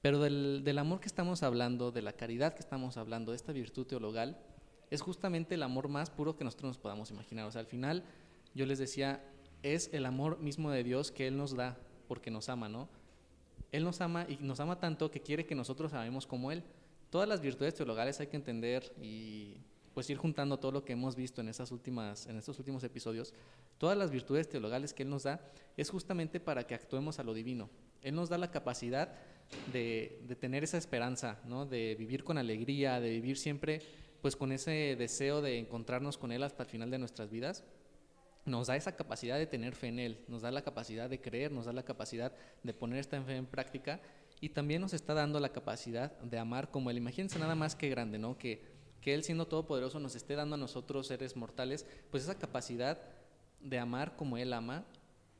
Pero 0.00 0.20
del, 0.20 0.62
del 0.62 0.78
amor 0.78 1.00
que 1.00 1.08
estamos 1.08 1.42
hablando, 1.42 1.90
de 1.90 2.02
la 2.02 2.12
caridad 2.12 2.54
que 2.54 2.60
estamos 2.60 2.96
hablando, 2.96 3.32
de 3.32 3.36
esta 3.38 3.52
virtud 3.52 3.88
teologal, 3.88 4.38
es 4.88 5.00
justamente 5.00 5.56
el 5.56 5.64
amor 5.64 5.88
más 5.88 6.10
puro 6.10 6.36
que 6.36 6.44
nosotros 6.44 6.68
nos 6.68 6.78
podamos 6.78 7.10
imaginar. 7.10 7.46
O 7.46 7.50
sea, 7.50 7.62
al 7.62 7.66
final, 7.66 8.04
yo 8.54 8.66
les 8.66 8.78
decía, 8.78 9.24
es 9.64 9.90
el 9.92 10.06
amor 10.06 10.38
mismo 10.38 10.70
de 10.70 10.84
Dios 10.84 11.10
que 11.10 11.26
Él 11.26 11.36
nos 11.36 11.56
da 11.56 11.76
porque 12.06 12.30
nos 12.30 12.48
ama, 12.48 12.68
¿no? 12.68 12.88
Él 13.72 13.82
nos 13.82 14.00
ama 14.00 14.26
y 14.28 14.36
nos 14.36 14.60
ama 14.60 14.78
tanto 14.78 15.10
que 15.10 15.22
quiere 15.22 15.44
que 15.44 15.56
nosotros 15.56 15.92
amemos 15.92 16.24
como 16.24 16.52
Él. 16.52 16.62
Todas 17.10 17.28
las 17.28 17.40
virtudes 17.40 17.74
teologales 17.74 18.20
hay 18.20 18.28
que 18.28 18.36
entender 18.36 18.94
y 19.02 19.56
pues 20.00 20.08
ir 20.08 20.16
juntando 20.16 20.58
todo 20.58 20.72
lo 20.72 20.82
que 20.82 20.94
hemos 20.94 21.14
visto 21.14 21.42
en, 21.42 21.50
esas 21.50 21.70
últimas, 21.70 22.26
en 22.26 22.38
estos 22.38 22.58
últimos 22.58 22.82
episodios. 22.84 23.34
Todas 23.76 23.98
las 23.98 24.10
virtudes 24.10 24.48
teologales 24.48 24.94
que 24.94 25.02
Él 25.02 25.10
nos 25.10 25.24
da 25.24 25.42
es 25.76 25.90
justamente 25.90 26.40
para 26.40 26.66
que 26.66 26.74
actuemos 26.74 27.18
a 27.18 27.22
lo 27.22 27.34
divino. 27.34 27.68
Él 28.00 28.14
nos 28.14 28.30
da 28.30 28.38
la 28.38 28.50
capacidad 28.50 29.12
de, 29.74 30.18
tener 30.40 30.64
esa 30.64 30.78
esperanza, 30.78 31.38
¿no? 31.44 31.66
de 31.66 31.96
vivir 31.96 32.24
con 32.24 32.38
alegría, 32.38 32.98
de 32.98 33.10
vivir 33.10 33.36
siempre 33.36 33.82
pues 34.22 34.36
con 34.36 34.52
ese 34.52 34.96
deseo 34.98 35.42
de 35.42 35.58
encontrarnos 35.58 36.16
con 36.16 36.32
Él 36.32 36.44
hasta 36.44 36.62
el 36.62 36.70
final 36.70 36.90
de 36.90 36.98
nuestras 36.98 37.28
vidas 37.28 37.62
nos 38.46 38.68
da 38.68 38.76
esa 38.76 38.96
capacidad 38.96 39.36
de 39.36 39.46
tener 39.46 39.74
fe 39.74 39.88
en 39.88 39.98
Él, 39.98 40.24
nos 40.28 40.40
da 40.40 40.50
la 40.50 40.62
capacidad 40.62 41.10
de 41.10 41.20
creer, 41.20 41.52
nos 41.52 41.66
da 41.66 41.74
la 41.74 41.82
capacidad 41.82 42.32
de 42.62 42.72
poner 42.72 42.98
esta 42.98 43.20
fe 43.22 43.36
en 43.36 43.44
práctica 43.46 44.00
y 44.40 44.48
también 44.48 44.80
nos 44.80 44.94
está 44.94 45.12
dando 45.12 45.38
la 45.40 45.50
capacidad 45.50 46.18
de 46.20 46.38
amar 46.38 46.70
como 46.70 46.90
Él. 46.90 46.96
Imagínense 46.96 47.38
nada 47.38 47.54
más 47.54 47.76
que 47.76 47.90
grande, 47.90 48.18
¿no? 48.18 48.38
Que, 48.38 48.69
que 49.00 49.14
Él 49.14 49.24
siendo 49.24 49.46
todopoderoso 49.46 50.00
nos 50.00 50.14
esté 50.14 50.34
dando 50.34 50.54
a 50.54 50.58
nosotros 50.58 51.06
seres 51.06 51.36
mortales, 51.36 51.86
pues 52.10 52.22
esa 52.24 52.38
capacidad 52.38 53.00
de 53.60 53.78
amar 53.78 54.16
como 54.16 54.36
Él 54.36 54.52
ama 54.52 54.84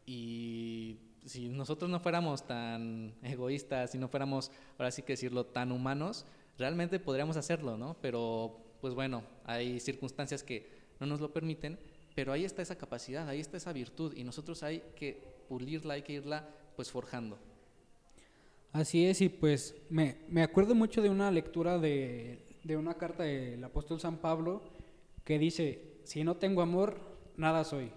y 0.06 0.98
si 1.24 1.48
nosotros 1.48 1.90
no 1.90 2.00
fuéramos 2.00 2.46
tan 2.46 3.14
egoístas, 3.22 3.90
si 3.90 3.98
no 3.98 4.08
fuéramos, 4.08 4.50
ahora 4.78 4.90
sí 4.90 5.02
que 5.02 5.12
decirlo, 5.12 5.46
tan 5.46 5.72
humanos, 5.72 6.24
realmente 6.58 6.98
podríamos 6.98 7.36
hacerlo, 7.36 7.76
¿no? 7.76 7.96
Pero 8.00 8.56
pues 8.80 8.94
bueno, 8.94 9.22
hay 9.44 9.80
circunstancias 9.80 10.42
que 10.42 10.80
no 10.98 11.06
nos 11.06 11.20
lo 11.20 11.32
permiten 11.32 11.78
pero 12.14 12.32
ahí 12.32 12.44
está 12.44 12.62
esa 12.62 12.76
capacidad, 12.76 13.28
ahí 13.28 13.40
está 13.40 13.56
esa 13.56 13.72
virtud 13.72 14.12
y 14.16 14.24
nosotros 14.24 14.62
hay 14.62 14.82
que 14.96 15.22
pulirla, 15.48 15.94
hay 15.94 16.02
que 16.02 16.14
irla 16.14 16.48
pues 16.76 16.90
forjando. 16.90 17.38
Así 18.72 19.04
es, 19.06 19.20
y 19.20 19.28
pues 19.28 19.74
me, 19.88 20.18
me 20.28 20.42
acuerdo 20.42 20.74
mucho 20.74 21.02
de 21.02 21.10
una 21.10 21.30
lectura 21.30 21.78
de, 21.78 22.42
de 22.64 22.76
una 22.76 22.94
carta 22.94 23.22
del 23.22 23.62
apóstol 23.64 24.00
San 24.00 24.18
Pablo 24.18 24.62
que 25.24 25.38
dice, 25.38 26.00
si 26.04 26.24
no 26.24 26.36
tengo 26.36 26.62
amor, 26.62 26.98
nada 27.36 27.64
soy. 27.64 27.90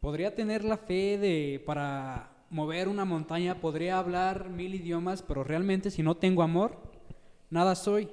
Podría 0.00 0.34
tener 0.34 0.64
la 0.64 0.76
fe 0.76 1.18
de 1.18 1.62
para 1.64 2.32
mover 2.50 2.88
una 2.88 3.04
montaña, 3.04 3.60
podría 3.60 3.98
hablar 3.98 4.50
mil 4.50 4.74
idiomas, 4.74 5.22
pero 5.22 5.44
realmente 5.44 5.90
si 5.90 6.02
no 6.02 6.16
tengo 6.16 6.42
amor, 6.42 6.76
nada 7.50 7.74
soy. 7.74 8.08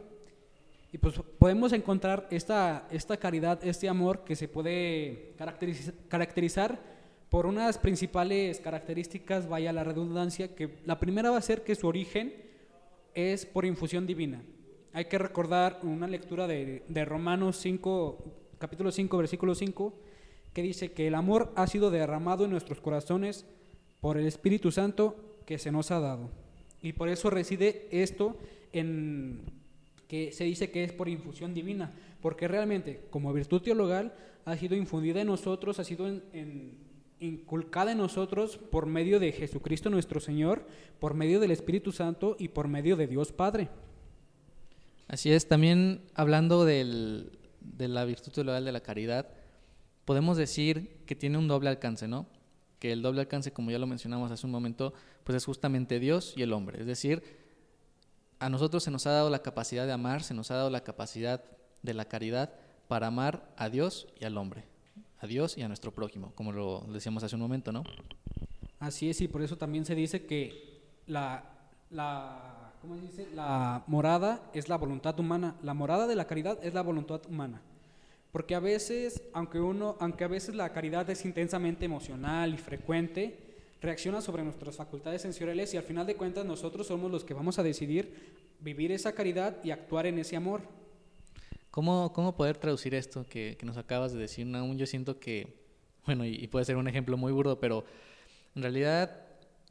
Y 0.92 0.98
pues 0.98 1.20
podemos 1.38 1.74
encontrar 1.74 2.28
esta, 2.32 2.88
esta 2.90 3.18
caridad, 3.18 3.64
este 3.64 3.90
amor 3.90 4.24
que 4.24 4.36
se 4.36 4.48
puede 4.48 5.36
caracterizar 6.08 6.80
por 7.30 7.46
unas 7.46 7.78
principales 7.78 8.60
características, 8.60 9.48
vaya 9.48 9.72
la 9.72 9.84
redundancia, 9.84 10.56
que 10.56 10.80
la 10.86 11.00
primera 11.00 11.30
va 11.30 11.38
a 11.38 11.42
ser 11.42 11.64
que 11.64 11.76
su 11.76 11.88
origen 11.88 12.34
es 13.14 13.46
por 13.46 13.66
infusión 13.66 14.08
divina. 14.08 14.42
Hay 14.92 15.06
que 15.06 15.20
recordar 15.20 15.80
una 15.84 16.08
lectura 16.08 16.48
de, 16.48 16.84
de 16.88 17.06
Romanos 17.06 17.58
5, 17.58 18.24
capítulo 18.58 18.92
5, 18.92 19.18
versículo 19.18 19.54
5, 19.54 19.94
que 20.52 20.64
dice 20.64 20.94
que 20.94 21.08
el 21.08 21.14
amor 21.14 21.52
ha 21.56 21.68
sido 21.68 21.92
derramado 21.92 22.46
en 22.46 22.52
nuestros 22.52 22.82
corazones 22.82 23.46
por 24.02 24.18
el 24.18 24.26
Espíritu 24.26 24.72
Santo 24.72 25.16
que 25.46 25.60
se 25.60 25.72
nos 25.72 25.92
ha 25.92 26.00
dado. 26.00 26.32
Y 26.82 26.94
por 26.94 27.08
eso 27.10 27.30
reside 27.30 27.88
esto 27.92 28.38
en 28.74 29.42
que 30.08 30.32
se 30.32 30.46
dice 30.46 30.72
que 30.72 30.84
es 30.84 30.92
por 30.92 31.08
infusión 31.08 31.54
divina, 31.54 31.94
porque 32.20 32.48
realmente 32.48 33.06
como 33.12 33.32
virtud 33.32 33.62
teologal 33.62 34.14
ha 34.46 34.58
sido 34.58 34.76
infundida 34.76 35.22
en 35.22 35.28
nosotros, 35.28 35.78
ha 35.78 35.84
sido 35.84 36.08
inculcada 37.20 37.92
en 37.92 38.00
nosotros 38.00 38.58
por 38.58 38.88
medio 38.88 39.20
de 39.20 39.34
Jesucristo 39.34 39.92
nuestro 39.92 40.20
Señor, 40.20 40.66
por 41.00 41.14
medio 41.14 41.40
del 41.40 41.52
Espíritu 41.52 41.92
Santo 41.92 42.36
y 42.40 42.48
por 42.48 42.68
medio 42.68 42.96
de 42.96 43.06
Dios 43.06 43.32
Padre. 43.32 43.70
Así 45.10 45.32
es, 45.32 45.48
también 45.48 46.04
hablando 46.14 46.66
de 46.66 47.26
la 47.80 48.06
virtud 48.06 48.32
teologal 48.32 48.64
de 48.64 48.72
la 48.72 48.80
caridad, 48.80 49.28
podemos 50.06 50.38
decir 50.38 51.04
que 51.08 51.16
tiene 51.16 51.40
un 51.40 51.48
doble 51.48 51.70
alcance, 51.70 52.08
¿no? 52.08 52.28
Que 52.78 52.92
el 52.92 53.02
doble 53.02 53.22
alcance, 53.22 53.52
como 53.52 53.72
ya 53.72 53.80
lo 53.80 53.88
mencionamos 53.88 54.32
hace 54.32 54.46
un 54.46 54.52
momento, 54.52 54.94
pues 55.24 55.36
es 55.36 55.46
justamente 55.46 56.00
Dios 56.00 56.34
y 56.38 56.44
el 56.44 56.54
hombre, 56.54 56.80
es 56.80 56.86
decir, 56.86 57.24
a 58.38 58.50
nosotros 58.50 58.84
se 58.84 58.92
nos 58.92 59.08
ha 59.08 59.12
dado 59.12 59.32
la 59.32 59.42
capacidad 59.42 59.88
de 59.88 59.92
amar, 59.92 60.22
se 60.22 60.36
nos 60.36 60.52
ha 60.52 60.56
dado 60.56 60.70
la 60.70 60.84
capacidad 60.84 61.44
de 61.82 61.94
la 61.96 62.06
caridad 62.06 62.54
para 62.88 63.08
amar 63.08 63.52
a 63.58 63.70
Dios 63.70 64.08
y 64.20 64.26
al 64.26 64.38
hombre, 64.38 64.64
a 65.20 65.26
Dios 65.26 65.58
y 65.58 65.64
a 65.64 65.68
nuestro 65.68 65.92
prójimo, 65.92 66.34
como 66.36 66.52
lo 66.52 66.82
decíamos 66.82 67.24
hace 67.24 67.36
un 67.36 67.42
momento, 67.42 67.72
¿no? 67.72 67.84
Así 68.80 69.10
es, 69.10 69.20
y 69.22 69.28
por 69.28 69.42
eso 69.42 69.58
también 69.58 69.86
se 69.86 69.96
dice 69.96 70.28
que 70.28 70.84
la, 71.08 71.44
la, 71.90 72.59
¿cómo 72.82 72.96
dice? 72.98 73.28
la 73.36 73.84
morada 73.88 74.42
es 74.54 74.70
la 74.70 74.78
voluntad 74.78 75.20
humana, 75.20 75.56
la 75.64 75.74
morada 75.74 76.08
de 76.08 76.16
la 76.16 76.26
caridad 76.26 76.58
es 76.64 76.74
la 76.74 76.82
voluntad 76.82 77.22
humana. 77.28 77.62
Porque 78.32 78.54
a 78.54 78.60
veces, 78.60 79.24
aunque 79.34 79.60
uno, 79.60 79.98
aunque 80.00 80.24
a 80.24 80.28
veces 80.28 80.54
la 80.56 80.72
caridad 80.72 81.10
es 81.10 81.26
intensamente 81.26 81.86
emocional 81.86 82.54
y 82.54 82.58
frecuente, 82.58 83.40
reacciona 83.82 84.22
sobre 84.22 84.44
nuestras 84.44 84.76
facultades 84.76 85.22
sensoriales 85.22 85.74
y 85.74 85.78
al 85.78 85.84
final 85.84 86.06
de 86.06 86.16
cuentas 86.16 86.46
nosotros 86.46 86.88
somos 86.88 87.12
los 87.12 87.24
que 87.24 87.34
vamos 87.34 87.58
a 87.58 87.64
decidir 87.64 88.38
vivir 88.60 88.92
esa 88.92 89.14
caridad 89.14 89.58
y 89.64 89.72
actuar 89.72 90.06
en 90.06 90.20
ese 90.20 90.36
amor. 90.36 90.62
¿Cómo, 91.72 92.12
cómo 92.14 92.36
poder 92.36 92.58
traducir 92.58 92.94
esto 92.94 93.26
que, 93.30 93.56
que 93.58 93.66
nos 93.66 93.78
acabas 93.78 94.12
de 94.12 94.20
decir, 94.20 94.54
Aún 94.56 94.78
Yo 94.78 94.86
siento 94.86 95.20
que, 95.20 95.56
bueno, 96.06 96.26
y, 96.26 96.48
puede 96.48 96.66
ser 96.66 96.76
un 96.76 96.88
ejemplo 96.88 97.16
muy 97.16 97.32
burdo, 97.32 97.60
pero 97.60 97.86
en 98.56 98.62
realidad 98.62 99.26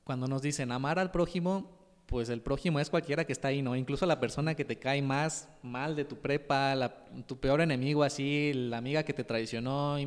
cuando 0.04 0.26
nos 0.26 0.40
dicen 0.40 0.72
amar 0.72 0.98
al 0.98 1.10
prójimo, 1.10 1.77
pues 2.08 2.30
el 2.30 2.40
prójimo 2.40 2.80
es 2.80 2.88
cualquiera 2.88 3.26
que 3.26 3.34
está 3.34 3.48
ahí, 3.48 3.60
¿no? 3.60 3.76
Incluso 3.76 4.06
la 4.06 4.18
persona 4.18 4.54
que 4.54 4.64
te 4.64 4.78
cae 4.78 5.02
más 5.02 5.46
mal 5.62 5.94
de 5.94 6.06
tu 6.06 6.16
prepa, 6.16 7.04
tu 7.26 7.38
peor 7.38 7.60
enemigo 7.60 8.02
así, 8.02 8.52
la 8.54 8.78
amiga 8.78 9.02
que 9.02 9.12
te 9.12 9.24
traicionó, 9.24 9.98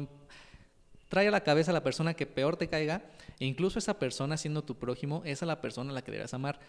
trae 1.10 1.28
a 1.28 1.32
la 1.32 1.44
cabeza 1.44 1.70
a 1.70 1.76
la 1.76 1.84
persona 1.84 2.16
que 2.16 2.26
peor 2.26 2.58
te 2.58 2.68
caiga, 2.68 3.04
e 3.40 3.46
incluso 3.46 3.78
esa 3.78 4.00
persona 4.00 4.36
siendo 4.36 4.64
tu 4.64 4.80
prójimo, 4.80 5.22
esa 5.26 5.46
es 5.46 5.48
la 5.48 5.62
persona 5.62 5.92
a 5.92 5.94
la 5.94 6.02
que 6.02 6.12
debes 6.12 6.34
amar. 6.34 6.60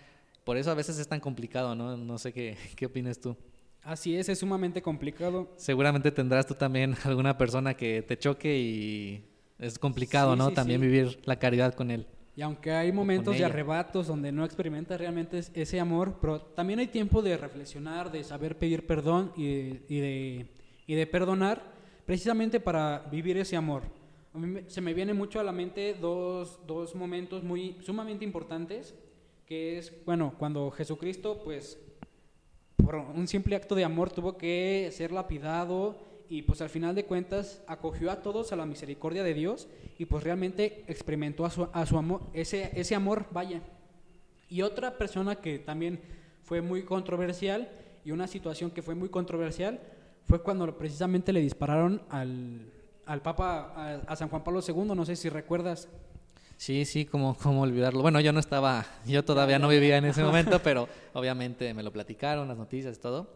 Por 0.45 0.59
eso 0.59 0.71
a 0.71 0.75
veces 0.75 0.99
es 0.99 1.09
tan 1.09 1.21
complicado, 1.21 1.75
¿no? 1.75 1.97
No 1.97 2.19
sé 2.19 2.35
qué, 2.35 2.59
qué 2.77 2.85
opinas 2.85 3.19
tú. 3.19 3.35
Así 3.83 4.15
es, 4.15 4.29
es 4.29 4.39
sumamente 4.39 4.83
complicado. 4.83 5.51
Seguramente 5.57 6.11
tendrás 6.13 6.47
tú 6.47 6.55
también 6.55 6.95
alguna 7.05 7.39
persona 7.39 7.73
que 7.73 8.03
te 8.03 8.19
choque 8.19 8.59
y 8.59 9.25
es 9.59 9.79
complicado, 9.79 10.37
¿no? 10.37 10.51
también 10.51 10.81
vivir 10.81 11.21
la 11.25 11.39
caridad 11.39 11.73
con 11.73 11.91
él. 11.91 12.07
Y 12.35 12.43
aunque 12.43 12.71
hay 12.73 12.93
momentos 12.93 13.37
de 13.37 13.45
arrebatos 13.45 14.07
donde 14.07 14.33
no 14.33 14.45
experimentas 14.45 14.99
realmente 14.99 15.41
ese 15.53 15.79
amor, 15.79 16.17
pero 16.21 16.41
también 16.41 16.79
hay 16.79 16.87
tiempo 16.87 17.21
de 17.21 17.37
reflexionar, 17.37 18.11
de 18.11 18.25
saber 18.25 18.59
pedir 18.59 18.87
perdón 18.87 19.33
y 19.37 19.81
y 19.89 20.01
de, 20.01 20.47
y 20.87 20.95
de 20.95 21.07
perdonar, 21.07 21.63
precisamente 22.07 22.59
para 22.59 23.01
vivir 23.11 23.37
ese 23.37 23.57
amor. 23.57 23.83
A 24.35 24.39
mí 24.39 24.63
se 24.67 24.81
me 24.81 24.95
viene 24.95 25.13
mucho 25.13 25.41
a 25.41 25.45
la 25.45 25.53
mente 25.53 25.95
dos, 26.01 26.59
dos 26.67 26.95
momentos 26.95 27.43
muy 27.43 27.77
sumamente 27.83 28.25
importantes, 28.25 28.95
que 29.45 29.77
es, 29.77 29.93
bueno, 30.07 30.35
cuando 30.39 30.71
Jesucristo, 30.71 31.43
pues, 31.45 31.79
por 32.77 32.95
un 32.95 33.29
simple 33.29 33.57
acto 33.57 33.75
de 33.75 33.85
amor 33.85 34.11
tuvo 34.11 34.39
que 34.39 34.89
ser 34.91 35.13
lapidado 35.13 36.12
y 36.33 36.41
pues 36.41 36.63
al 36.63 36.71
final 36.71 36.95
de 36.95 37.05
cuentas 37.05 37.61
acogió 37.67 38.11
a 38.11 38.23
todos 38.23 38.53
a 38.53 38.57
la 38.57 38.65
misericordia 38.65 39.23
de 39.23 39.35
Dios 39.35 39.69
y 39.99 40.07
pues 40.07 40.25
realmente 40.25 40.83
experimentó 40.87 41.45
a 41.45 41.51
su, 41.51 41.69
a 41.71 41.85
su 41.85 41.99
amor, 41.99 42.23
ese, 42.33 42.71
ese 42.73 42.95
amor, 42.95 43.27
vaya. 43.33 43.61
Y 44.49 44.63
otra 44.63 44.97
persona 44.97 45.37
que 45.37 45.59
también 45.59 46.01
fue 46.43 46.63
muy 46.63 46.85
controversial 46.85 47.69
y 48.03 48.13
una 48.13 48.27
situación 48.27 48.71
que 48.71 48.81
fue 48.81 48.95
muy 48.95 49.11
controversial 49.11 49.79
fue 50.25 50.41
cuando 50.41 50.79
precisamente 50.79 51.35
le 51.35 51.41
dispararon 51.41 52.01
al, 52.09 52.73
al 53.05 53.21
Papa, 53.21 54.01
a, 54.07 54.17
San 54.17 54.31
Juan 54.31 54.43
Pablo 54.43 54.61
II, 54.67 54.95
no 54.97 55.05
sé 55.05 55.17
si 55.17 55.29
recuerdas. 55.29 55.91
Sí, 56.57 56.87
sí, 56.87 57.05
como 57.05 57.37
cómo 57.37 57.61
olvidarlo. 57.61 58.01
Bueno, 58.01 58.21
yo 58.21 58.33
no 58.33 58.41
estaba, 58.41 58.87
yo 59.05 59.23
todavía 59.23 59.59
no 59.59 59.69
vivía 59.69 59.99
en 59.99 60.07
ese 60.07 60.25
momento, 60.25 60.63
pero 60.65 60.89
obviamente 61.13 61.75
me 61.75 61.83
lo 61.83 61.93
platicaron, 61.93 62.49
las 62.49 62.57
noticias, 62.57 62.99
todo. 63.01 63.29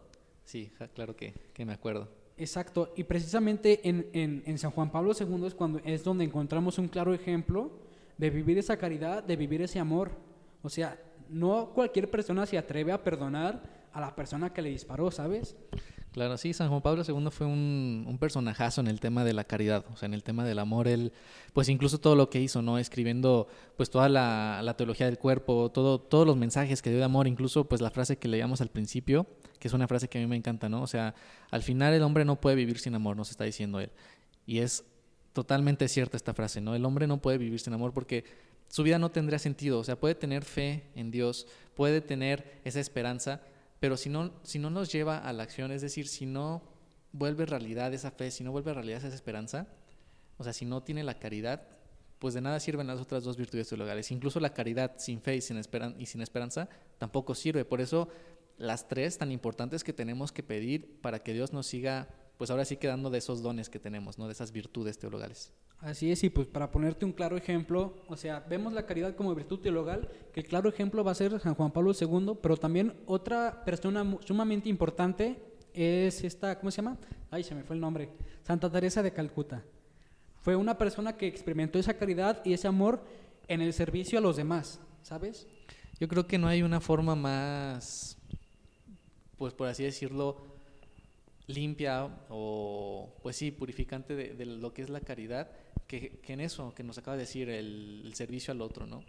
Sí, 0.43 0.71
claro 0.95 1.15
que, 1.15 1.35
que 1.53 1.63
me 1.63 1.73
acuerdo. 1.73 2.25
Exacto, 2.37 2.93
y 2.95 3.03
precisamente 3.03 3.87
en, 3.89 4.07
en, 4.13 4.43
en, 4.45 4.57
San 4.59 4.69
Juan 4.69 4.91
Pablo 4.91 5.13
II 5.19 5.47
es, 5.47 5.55
cuando, 5.55 5.79
es 5.83 6.03
donde 6.03 6.23
encontramos 6.23 6.77
un 6.77 6.87
claro 6.87 7.13
ejemplo 7.13 7.71
de 8.17 8.29
vivir 8.29 8.59
esa 8.59 8.77
caridad, 8.77 9.23
de 9.23 9.35
vivir 9.35 9.61
ese 9.63 9.79
amor. 9.79 10.11
O 10.61 10.69
sea, 10.69 10.99
no 11.29 11.71
cualquier 11.73 12.11
persona 12.11 12.45
se 12.45 12.57
atreve 12.57 12.91
a 12.91 13.03
perdonar 13.03 13.63
a 13.91 14.01
la 14.01 14.15
persona 14.15 14.53
que 14.53 14.61
le 14.61 14.69
disparó, 14.69 15.09
¿sabes? 15.09 15.55
Claro, 16.11 16.37
sí, 16.37 16.53
San 16.53 16.69
Juan 16.69 16.81
Pablo 16.81 17.03
II 17.07 17.29
fue 17.31 17.45
un, 17.45 18.05
un, 18.07 18.17
personajazo 18.17 18.81
en 18.81 18.87
el 18.87 18.99
tema 18.99 19.23
de 19.23 19.33
la 19.33 19.43
caridad, 19.43 19.85
o 19.93 19.97
sea, 19.97 20.07
en 20.07 20.13
el 20.13 20.23
tema 20.23 20.45
del 20.45 20.57
amor, 20.57 20.87
él, 20.87 21.13
pues 21.53 21.69
incluso 21.69 21.99
todo 21.99 22.15
lo 22.15 22.29
que 22.29 22.41
hizo, 22.41 22.61
¿no? 22.61 22.79
Escribiendo, 22.79 23.47
pues 23.75 23.89
toda 23.89 24.09
la, 24.09 24.61
la, 24.63 24.75
teología 24.75 25.05
del 25.05 25.19
cuerpo, 25.19 25.69
todo, 25.69 25.99
todos 25.99 26.25
los 26.25 26.35
mensajes 26.35 26.81
que 26.81 26.89
dio 26.89 26.99
de 26.99 27.05
amor, 27.05 27.27
incluso 27.27 27.65
pues 27.65 27.81
la 27.81 27.91
frase 27.91 28.17
que 28.17 28.27
leíamos 28.27 28.61
al 28.61 28.69
principio, 28.69 29.27
que 29.59 29.67
es 29.67 29.73
una 29.73 29.87
frase 29.87 30.07
que 30.07 30.17
a 30.17 30.21
mí 30.21 30.27
me 30.27 30.35
encanta, 30.35 30.69
¿no? 30.69 30.81
O 30.81 30.87
sea, 30.87 31.15
al 31.51 31.63
final 31.63 31.93
el 31.93 32.03
hombre 32.03 32.25
no 32.25 32.39
puede 32.39 32.55
vivir 32.55 32.79
sin 32.79 32.95
amor, 32.95 33.15
nos 33.17 33.31
está 33.31 33.43
diciendo 33.43 33.79
él. 33.79 33.91
Y 34.45 34.59
es 34.59 34.83
totalmente 35.33 35.87
cierta 35.87 36.17
esta 36.17 36.33
frase, 36.33 36.61
¿no? 36.61 36.75
El 36.75 36.85
hombre 36.85 37.07
no 37.07 37.21
puede 37.21 37.37
vivir 37.37 37.59
sin 37.59 37.73
amor 37.73 37.93
porque 37.93 38.23
su 38.69 38.83
vida 38.83 38.99
no 38.99 39.11
tendría 39.11 39.39
sentido, 39.39 39.79
o 39.79 39.83
sea, 39.83 39.99
puede 39.99 40.15
tener 40.15 40.43
fe 40.43 40.83
en 40.95 41.11
Dios, 41.11 41.47
puede 41.75 42.01
tener 42.01 42.59
esa 42.63 42.79
esperanza, 42.79 43.41
pero 43.79 43.97
si 43.97 44.09
no, 44.09 44.33
si 44.43 44.59
no 44.59 44.69
nos 44.69 44.91
lleva 44.91 45.17
a 45.17 45.31
la 45.33 45.43
acción, 45.43 45.71
es 45.71 45.81
decir, 45.81 46.07
si 46.07 46.25
no 46.25 46.63
vuelve 47.11 47.45
realidad 47.45 47.93
esa 47.93 48.11
fe, 48.11 48.31
si 48.31 48.43
no 48.43 48.51
vuelve 48.51 48.73
realidad 48.73 49.03
esa 49.03 49.15
esperanza, 49.15 49.67
o 50.37 50.43
sea, 50.43 50.53
si 50.53 50.65
no 50.65 50.83
tiene 50.83 51.03
la 51.03 51.19
caridad, 51.19 51.67
pues 52.19 52.33
de 52.33 52.41
nada 52.41 52.59
sirven 52.59 52.87
las 52.87 52.99
otras 52.99 53.23
dos 53.23 53.37
virtudes 53.37 53.69
teologales. 53.69 54.11
Incluso 54.11 54.39
la 54.39 54.53
caridad 54.53 54.93
sin 54.97 55.21
fe 55.21 55.35
y 55.35 55.41
sin, 55.41 55.61
y 55.97 56.05
sin 56.05 56.21
esperanza 56.21 56.67
tampoco 56.97 57.35
sirve. 57.35 57.65
Por 57.65 57.81
eso 57.81 58.09
las 58.57 58.87
tres 58.87 59.17
tan 59.17 59.31
importantes 59.31 59.83
que 59.83 59.93
tenemos 59.93 60.31
que 60.31 60.43
pedir 60.43 60.99
para 61.01 61.19
que 61.19 61.33
Dios 61.33 61.53
nos 61.53 61.67
siga, 61.67 62.07
pues 62.37 62.49
ahora 62.49 62.65
sí 62.65 62.77
quedando 62.77 63.09
de 63.09 63.19
esos 63.19 63.41
dones 63.41 63.69
que 63.69 63.79
tenemos, 63.79 64.17
¿no? 64.17 64.27
De 64.27 64.33
esas 64.33 64.51
virtudes 64.51 64.97
teologales. 64.97 65.53
Así 65.79 66.11
es, 66.11 66.23
y 66.23 66.29
pues 66.31 66.47
para 66.47 66.71
ponerte 66.71 67.05
un 67.05 67.11
claro 67.11 67.37
ejemplo, 67.37 67.93
o 68.07 68.17
sea, 68.17 68.39
vemos 68.39 68.73
la 68.73 68.87
caridad 68.87 69.15
como 69.15 69.35
virtud 69.35 69.59
teologal, 69.59 70.09
que 70.33 70.39
el 70.39 70.47
claro 70.47 70.69
ejemplo 70.69 71.03
va 71.03 71.11
a 71.11 71.15
ser 71.15 71.39
San 71.39 71.53
Juan 71.53 71.71
Pablo 71.71 71.91
II, 71.99 72.33
pero 72.41 72.57
también 72.57 72.95
otra 73.05 73.63
persona 73.63 74.17
sumamente 74.25 74.69
importante 74.69 75.39
es 75.73 76.23
esta, 76.23 76.57
¿cómo 76.57 76.71
se 76.71 76.77
llama? 76.77 76.97
Ay, 77.29 77.43
se 77.43 77.53
me 77.53 77.63
fue 77.63 77.75
el 77.75 77.79
nombre, 77.79 78.09
Santa 78.41 78.71
Teresa 78.71 79.03
de 79.03 79.13
Calcuta. 79.13 79.63
Fue 80.41 80.55
una 80.55 80.79
persona 80.79 81.15
que 81.15 81.27
experimentó 81.27 81.77
esa 81.77 81.93
caridad 81.93 82.41
y 82.43 82.53
ese 82.53 82.67
amor 82.67 83.03
en 83.47 83.61
el 83.61 83.71
servicio 83.73 84.17
a 84.17 84.21
los 84.21 84.37
demás, 84.37 84.79
¿sabes? 85.03 85.45
Yo 85.99 86.07
creo 86.07 86.25
que 86.25 86.39
no 86.39 86.47
hay 86.47 86.63
una 86.63 86.79
forma 86.79 87.15
más, 87.15 88.16
pues 89.37 89.53
por 89.53 89.67
así 89.67 89.83
decirlo, 89.83 90.37
limpia 91.47 92.05
o, 92.29 93.13
pues 93.21 93.35
sí, 93.35 93.51
purificante 93.51 94.15
de, 94.15 94.33
de 94.33 94.45
lo 94.45 94.73
que 94.73 94.81
es 94.81 94.89
la 94.89 95.01
caridad 95.01 95.49
que, 95.87 96.19
en 96.27 96.41
eso 96.41 96.73
que 96.75 96.83
nos 96.83 96.97
acaba 96.97 97.15
de 97.15 97.23
decir, 97.23 97.49
el, 97.49 98.11
servicio 98.13 98.51
al 98.51 98.61
otro, 98.61 98.85
¿no? 98.85 99.03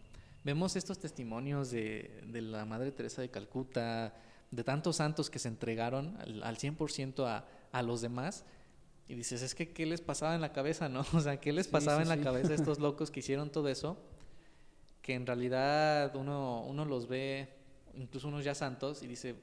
Vemos 0.44 0.76
estos 0.76 0.98
testimonios 0.98 1.70
de, 1.70 2.22
de, 2.26 2.40
la 2.40 2.64
Madre 2.64 2.92
Teresa 2.92 3.20
de 3.20 3.28
Calcuta, 3.28 4.14
de 4.50 4.64
tantos 4.64 4.96
santos 4.96 5.28
que 5.28 5.38
se 5.38 5.48
entregaron 5.48 6.16
al, 6.20 6.42
al 6.42 6.56
100% 6.56 7.26
a, 7.26 7.44
a 7.72 7.82
los 7.82 8.00
demás, 8.00 8.44
y 9.08 9.14
dices, 9.14 9.42
es 9.42 9.54
que, 9.54 9.72
¿qué 9.72 9.86
les 9.86 10.00
pasaba 10.00 10.34
en 10.34 10.40
la 10.40 10.52
cabeza, 10.52 10.88
no? 10.88 11.04
O 11.12 11.20
sea, 11.20 11.38
¿qué 11.40 11.52
les 11.52 11.66
pasaba 11.66 12.00
en 12.00 12.08
la 12.08 12.20
cabeza 12.20 12.52
a 12.52 12.54
estos 12.54 12.78
locos 12.78 13.10
que 13.10 13.20
hicieron 13.20 13.50
todo 13.50 13.68
eso? 13.68 13.98
Que 15.02 15.14
en 15.14 15.26
realidad 15.26 16.14
uno, 16.14 16.64
uno 16.66 16.84
los 16.84 17.08
ve, 17.08 17.48
incluso 17.94 18.28
unos 18.28 18.44
ya 18.44 18.54
santos, 18.54 19.02
y 19.02 19.06
dice, 19.06 19.34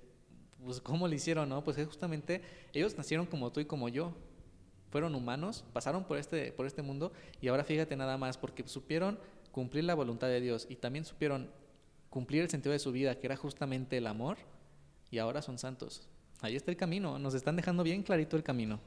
pues, 0.64 0.82
¿cómo 0.82 1.08
lo 1.08 1.14
hicieron, 1.14 1.50
no? 1.50 1.64
Pues 1.64 1.78
es 1.78 1.88
justamente, 1.88 2.42
ellos 2.74 2.98
nacieron 2.98 3.26
como 3.26 3.52
tú 3.52 3.60
y 3.60 3.66
como 3.66 3.90
yo 3.90 4.14
fueron 4.90 5.16
humanos, 5.16 5.66
pasaron 5.74 6.06
por 6.06 6.18
este, 6.18 6.52
por 6.54 6.66
este 6.66 6.82
mundo 6.82 7.12
y 7.42 7.48
ahora 7.50 7.64
fíjate 7.64 7.96
nada 7.96 8.18
más, 8.18 8.38
porque 8.38 8.68
supieron 8.68 9.20
cumplir 9.52 9.84
la 9.84 9.96
voluntad 9.96 10.28
de 10.28 10.42
Dios 10.42 10.68
y 10.70 10.76
también 10.76 11.06
supieron 11.06 11.50
cumplir 12.10 12.44
el 12.44 12.50
sentido 12.50 12.72
de 12.72 12.80
su 12.80 12.92
vida, 12.92 13.20
que 13.20 13.28
era 13.28 13.36
justamente 13.36 13.98
el 13.98 14.08
amor, 14.08 14.38
y 15.12 15.18
ahora 15.18 15.42
son 15.42 15.58
santos. 15.58 16.08
Ahí 16.42 16.56
está 16.56 16.72
el 16.72 16.78
camino, 16.78 17.20
nos 17.20 17.34
están 17.34 17.56
dejando 17.56 17.84
bien 17.84 18.04
clarito 18.04 18.38
el 18.38 18.44
camino. 18.44 18.80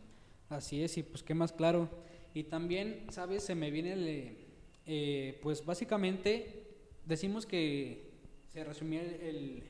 Así 0.48 0.83
es, 0.83 0.96
y 0.96 1.02
pues 1.02 1.22
qué 1.22 1.35
más 1.35 1.52
claro. 1.52 1.88
Y 2.33 2.44
también, 2.44 3.07
¿sabes? 3.11 3.44
Se 3.44 3.54
me 3.54 3.70
viene 3.70 3.92
el, 3.92 4.38
eh, 4.87 5.38
pues 5.42 5.64
básicamente 5.64 6.64
decimos 7.04 7.44
que 7.44 8.11
se 8.48 8.64
resumía 8.64 9.02
el, 9.02 9.14
el 9.20 9.62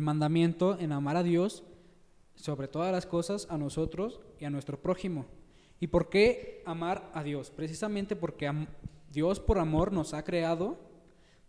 mandamiento 0.00 0.78
en 0.78 0.92
amar 0.92 1.16
a 1.16 1.22
Dios 1.22 1.64
sobre 2.34 2.68
todas 2.68 2.92
las 2.92 3.06
cosas, 3.06 3.46
a 3.50 3.58
nosotros 3.58 4.20
y 4.38 4.44
a 4.44 4.50
nuestro 4.50 4.80
prójimo. 4.80 5.26
¿Y 5.80 5.88
por 5.88 6.08
qué 6.08 6.62
amar 6.64 7.10
a 7.14 7.22
Dios? 7.22 7.50
Precisamente 7.50 8.16
porque 8.16 8.50
Dios 9.12 9.40
por 9.40 9.58
amor 9.58 9.92
nos 9.92 10.14
ha 10.14 10.24
creado, 10.24 10.78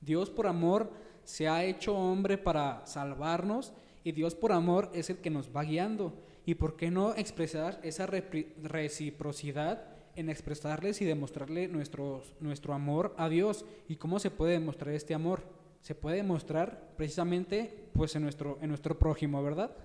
Dios 0.01 0.29
por 0.29 0.47
amor 0.47 0.91
se 1.23 1.47
ha 1.47 1.63
hecho 1.63 1.95
hombre 1.95 2.37
para 2.37 2.85
salvarnos 2.85 3.73
y 4.03 4.11
Dios 4.11 4.35
por 4.35 4.51
amor 4.51 4.89
es 4.93 5.09
el 5.09 5.17
que 5.17 5.29
nos 5.29 5.55
va 5.55 5.63
guiando. 5.63 6.13
¿Y 6.45 6.55
por 6.55 6.75
qué 6.75 6.91
no 6.91 7.15
expresar 7.15 7.79
esa 7.83 8.05
reciprocidad 8.05 9.85
en 10.15 10.29
expresarles 10.29 11.01
y 11.01 11.05
demostrarle 11.05 11.67
nuestro, 11.69 12.21
nuestro 12.41 12.73
amor 12.73 13.15
a 13.17 13.29
Dios? 13.29 13.65
¿Y 13.87 13.95
cómo 13.95 14.19
se 14.19 14.29
puede 14.29 14.53
demostrar 14.53 14.93
este 14.93 15.13
amor? 15.13 15.43
Se 15.83 15.95
puede 15.95 16.15
demostrar 16.15 16.93
precisamente 16.95 17.89
pues 17.93 18.15
en 18.15 18.23
nuestro, 18.23 18.57
en 18.61 18.69
nuestro 18.69 18.97
prójimo, 18.97 19.43
¿verdad? 19.43 19.75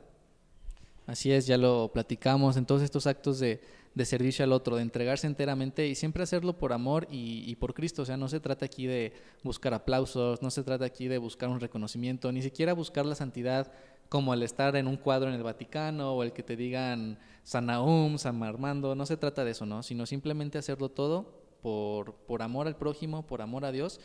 Así 1.09 1.33
es, 1.33 1.47
ya 1.47 1.59
lo 1.59 1.91
platicamos 1.93 2.57
en 2.57 2.67
todos 2.67 2.83
estos 2.83 3.09
actos 3.09 3.41
de, 3.41 3.61
de 3.97 4.05
servicio 4.05 4.45
al 4.45 4.53
otro, 4.53 4.77
de 4.77 4.83
entregarse 4.83 5.27
enteramente 5.27 5.89
y 5.89 5.97
siempre 5.97 6.23
hacerlo 6.23 6.57
por 6.57 6.73
amor 6.73 7.09
y, 7.11 7.53
por 7.57 7.75
Cristo. 7.75 8.03
O 8.03 8.05
sea, 8.05 8.17
no 8.17 8.29
se 8.29 8.39
trata 8.39 8.67
aquí 8.67 8.87
de 8.87 9.13
buscar 9.43 9.75
aplausos, 9.75 10.41
no 10.41 10.53
se 10.53 10.63
trata 10.63 10.85
aquí 10.85 11.09
de 11.09 11.19
buscar 11.19 11.49
un 11.49 11.59
reconocimiento, 11.59 12.31
ni 12.31 12.43
siquiera 12.43 12.75
buscar 12.75 13.05
la 13.05 13.17
santidad 13.17 13.73
como 14.09 14.33
el 14.33 14.45
estar 14.45 14.77
en 14.77 14.87
un 14.87 14.99
cuadro 14.99 15.29
en 15.29 15.35
el 15.35 15.43
Vaticano 15.43 16.13
o 16.15 16.23
el 16.23 16.33
que 16.33 16.45
te 16.45 16.55
digan 16.55 17.19
San 17.43 17.67
Naum, 17.67 18.19
San 18.19 18.41
Armando, 18.45 18.95
no 18.95 19.05
se 19.05 19.17
trata 19.17 19.45
de 19.45 19.51
eso, 19.51 19.67
¿no? 19.67 19.83
Sino 19.83 20.07
simplemente 20.07 20.59
hacerlo 20.59 20.91
todo 20.91 21.43
por, 21.61 22.15
por 22.15 22.43
amor 22.43 22.69
al 22.69 22.77
prójimo, 22.77 23.27
por 23.27 23.43
amor 23.43 23.65
a 23.65 23.73
Dios 23.73 24.01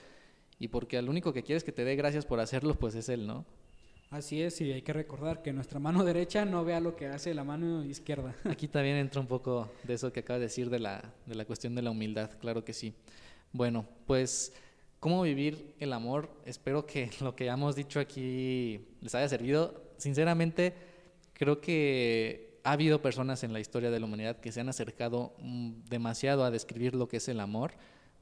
y 0.59 0.67
porque 0.67 0.97
al 0.97 1.09
único 1.09 1.33
que 1.33 1.43
quieres 1.43 1.63
que 1.63 1.71
te 1.71 1.83
dé 1.83 1.95
gracias 1.95 2.25
por 2.25 2.39
hacerlo, 2.39 2.75
pues 2.75 2.95
es 2.95 3.09
Él, 3.09 3.27
¿no? 3.27 3.45
Así 4.13 4.43
es, 4.43 4.61
y 4.61 4.71
hay 4.71 4.83
que 4.83 4.93
recordar 4.93 5.41
que 5.41 5.51
nuestra 5.53 5.79
mano 5.79 6.03
derecha 6.03 6.45
no 6.45 6.63
vea 6.63 6.79
lo 6.79 6.95
que 6.95 7.07
hace 7.07 7.33
la 7.33 7.43
mano 7.43 7.83
izquierda. 7.83 8.35
Aquí 8.43 8.67
también 8.67 8.97
entra 8.97 9.19
un 9.19 9.25
poco 9.25 9.71
de 9.83 9.95
eso 9.95 10.13
que 10.13 10.19
acaba 10.19 10.37
de 10.37 10.45
decir 10.45 10.69
de 10.69 10.77
la, 10.77 11.03
de 11.25 11.33
la 11.33 11.45
cuestión 11.45 11.73
de 11.73 11.81
la 11.81 11.89
humildad, 11.89 12.29
claro 12.39 12.63
que 12.63 12.73
sí. 12.73 12.93
Bueno, 13.51 13.87
pues, 14.05 14.53
¿cómo 14.99 15.23
vivir 15.23 15.73
el 15.79 15.93
amor? 15.93 16.29
Espero 16.45 16.85
que 16.85 17.09
lo 17.21 17.35
que 17.35 17.47
hemos 17.47 17.75
dicho 17.75 17.99
aquí 17.99 18.85
les 19.01 19.15
haya 19.15 19.27
servido. 19.27 19.81
Sinceramente, 19.97 20.73
creo 21.33 21.59
que 21.59 22.59
ha 22.63 22.73
habido 22.73 23.01
personas 23.01 23.43
en 23.43 23.51
la 23.51 23.59
historia 23.59 23.89
de 23.89 23.99
la 23.99 24.05
humanidad 24.05 24.39
que 24.39 24.51
se 24.51 24.61
han 24.61 24.69
acercado 24.69 25.33
mm, 25.39 25.85
demasiado 25.89 26.43
a 26.43 26.51
describir 26.51 26.93
lo 26.93 27.07
que 27.07 27.17
es 27.17 27.27
el 27.29 27.39
amor. 27.39 27.71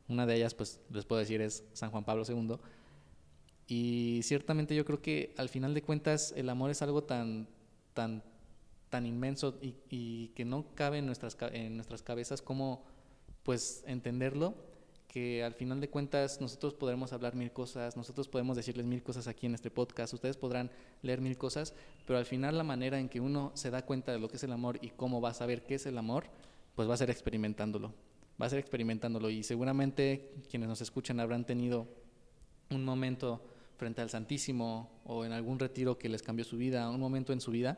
Una 0.07 0.25
de 0.25 0.35
ellas, 0.35 0.53
pues, 0.53 0.79
les 0.91 1.05
puedo 1.05 1.19
decir, 1.19 1.41
es 1.41 1.63
San 1.73 1.91
Juan 1.91 2.03
Pablo 2.03 2.23
II 2.27 2.57
y 3.73 4.19
ciertamente 4.23 4.75
yo 4.75 4.83
creo 4.83 5.01
que 5.01 5.33
al 5.37 5.47
final 5.47 5.73
de 5.73 5.81
cuentas 5.81 6.33
el 6.35 6.49
amor 6.49 6.71
es 6.71 6.81
algo 6.81 7.05
tan, 7.05 7.47
tan, 7.93 8.21
tan 8.89 9.05
inmenso 9.05 9.57
y, 9.61 10.27
que 10.35 10.43
no 10.43 10.65
cabe 10.75 10.97
en 10.97 11.05
nuestras, 11.05 11.37
en 11.53 11.77
nuestras 11.77 12.03
cabezas 12.03 12.41
como 12.41 12.83
pues 13.43 13.85
entenderlo, 13.87 14.55
que 15.07 15.41
al 15.45 15.53
final 15.53 15.79
de 15.79 15.89
cuentas 15.89 16.41
nosotros 16.41 16.73
podremos 16.73 17.13
hablar 17.13 17.33
mil 17.33 17.53
cosas, 17.53 17.95
nosotros 17.95 18.27
podemos 18.27 18.57
decirles 18.57 18.85
mil 18.85 19.03
cosas 19.03 19.29
aquí 19.29 19.45
en 19.45 19.55
este 19.55 19.71
podcast, 19.71 20.13
ustedes 20.13 20.35
podrán 20.35 20.69
leer 21.01 21.21
mil 21.21 21.37
cosas, 21.37 21.73
pero 22.05 22.19
al 22.19 22.25
final 22.25 22.57
la 22.57 22.65
manera 22.65 22.99
en 22.99 23.07
que 23.07 23.21
uno 23.21 23.53
se 23.53 23.71
da 23.71 23.85
cuenta 23.85 24.11
de 24.11 24.19
lo 24.19 24.27
que 24.27 24.35
es 24.35 24.43
el 24.43 24.51
amor 24.51 24.79
y 24.81 24.89
cómo 24.89 25.21
va 25.21 25.29
a 25.29 25.33
saber 25.33 25.65
qué 25.65 25.75
es 25.75 25.85
el 25.85 25.97
amor, 25.97 26.25
pues 26.75 26.89
va 26.89 26.95
a 26.95 26.97
ser 26.97 27.09
experimentándolo, 27.09 27.93
va 28.41 28.47
a 28.47 28.49
ser 28.49 28.59
experimentándolo 28.59 29.29
y 29.29 29.43
seguramente 29.43 30.33
quienes 30.49 30.67
nos 30.67 30.81
escuchan 30.81 31.19
habrán 31.19 31.45
tenido 31.45 31.87
un 32.71 32.83
momento 32.83 33.43
frente 33.77 34.01
al 34.01 34.09
Santísimo 34.09 34.89
o 35.05 35.25
en 35.25 35.31
algún 35.31 35.59
retiro 35.59 35.97
que 35.99 36.09
les 36.09 36.23
cambió 36.23 36.43
su 36.43 36.57
vida, 36.57 36.89
un 36.89 36.99
momento 36.99 37.33
en 37.33 37.41
su 37.41 37.51
vida. 37.51 37.77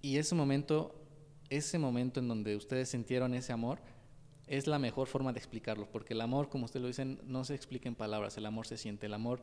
Y 0.00 0.18
ese 0.18 0.36
momento, 0.36 0.94
ese 1.50 1.78
momento 1.78 2.20
en 2.20 2.28
donde 2.28 2.54
ustedes 2.54 2.90
sintieron 2.90 3.34
ese 3.34 3.52
amor, 3.52 3.80
es 4.46 4.68
la 4.68 4.78
mejor 4.78 5.08
forma 5.08 5.32
de 5.32 5.38
explicarlo, 5.38 5.90
porque 5.90 6.14
el 6.14 6.20
amor, 6.20 6.48
como 6.48 6.66
ustedes 6.66 6.82
lo 6.82 6.88
dicen, 6.88 7.20
no 7.24 7.44
se 7.44 7.56
explica 7.56 7.88
en 7.88 7.96
palabras, 7.96 8.36
el 8.36 8.46
amor 8.46 8.68
se 8.68 8.76
siente, 8.76 9.06
el 9.06 9.14
amor 9.14 9.42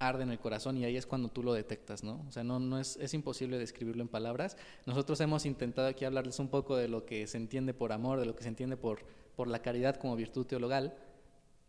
arde 0.00 0.24
en 0.24 0.30
el 0.30 0.40
corazón 0.40 0.76
y 0.76 0.84
ahí 0.84 0.96
es 0.96 1.06
cuando 1.06 1.28
tú 1.28 1.42
lo 1.42 1.52
detectas, 1.52 2.02
¿no? 2.02 2.24
O 2.26 2.32
sea, 2.32 2.42
no, 2.42 2.58
no 2.58 2.80
es, 2.80 2.96
es 2.96 3.14
imposible 3.14 3.58
describirlo 3.58 4.02
en 4.02 4.08
palabras. 4.08 4.56
Nosotros 4.86 5.20
hemos 5.20 5.46
intentado 5.46 5.86
aquí 5.86 6.04
hablarles 6.04 6.38
un 6.40 6.48
poco 6.48 6.74
de 6.74 6.88
lo 6.88 7.04
que 7.04 7.26
se 7.26 7.36
entiende 7.36 7.74
por 7.74 7.92
amor, 7.92 8.18
de 8.18 8.26
lo 8.26 8.34
que 8.34 8.42
se 8.42 8.48
entiende 8.48 8.76
por, 8.76 9.04
por 9.36 9.46
la 9.46 9.60
caridad 9.60 9.96
como 9.96 10.16
virtud 10.16 10.46
teologal, 10.46 10.94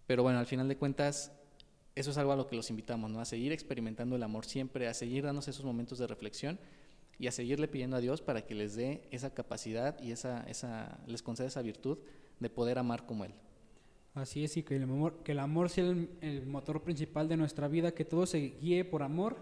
pero 0.07 0.23
bueno, 0.23 0.39
al 0.39 0.47
final 0.47 0.67
de 0.67 0.77
cuentas 0.77 1.31
eso 1.93 2.11
es 2.11 2.17
algo 2.17 2.31
a 2.31 2.35
lo 2.35 2.47
que 2.47 2.55
los 2.55 2.69
invitamos, 2.69 3.11
¿no? 3.11 3.19
A 3.19 3.25
seguir 3.25 3.51
experimentando 3.51 4.15
el 4.15 4.23
amor 4.23 4.45
siempre, 4.45 4.87
a 4.87 4.93
seguir 4.93 5.25
dándose 5.25 5.51
esos 5.51 5.65
momentos 5.65 5.99
de 5.99 6.07
reflexión 6.07 6.57
y 7.19 7.27
a 7.27 7.31
seguirle 7.31 7.67
pidiendo 7.67 7.97
a 7.97 7.99
Dios 7.99 8.21
para 8.21 8.45
que 8.45 8.55
les 8.55 8.75
dé 8.75 9.07
esa 9.11 9.33
capacidad 9.33 10.01
y 10.01 10.11
esa, 10.11 10.43
esa, 10.47 10.99
les 11.05 11.21
conceda 11.21 11.47
esa 11.47 11.61
virtud 11.61 11.97
de 12.39 12.49
poder 12.49 12.79
amar 12.79 13.05
como 13.05 13.25
Él. 13.25 13.33
Así 14.13 14.43
es, 14.43 14.57
y 14.57 14.63
que 14.63 14.75
el 14.75 14.83
amor, 14.83 15.23
que 15.23 15.31
el 15.31 15.39
amor 15.39 15.69
sea 15.69 15.85
el, 15.85 16.45
motor 16.45 16.81
principal 16.83 17.29
de 17.29 17.37
nuestra 17.37 17.69
vida, 17.69 17.93
que 17.93 18.03
todo 18.03 18.25
se 18.25 18.39
guíe 18.61 18.83
por 18.83 19.03
amor 19.03 19.37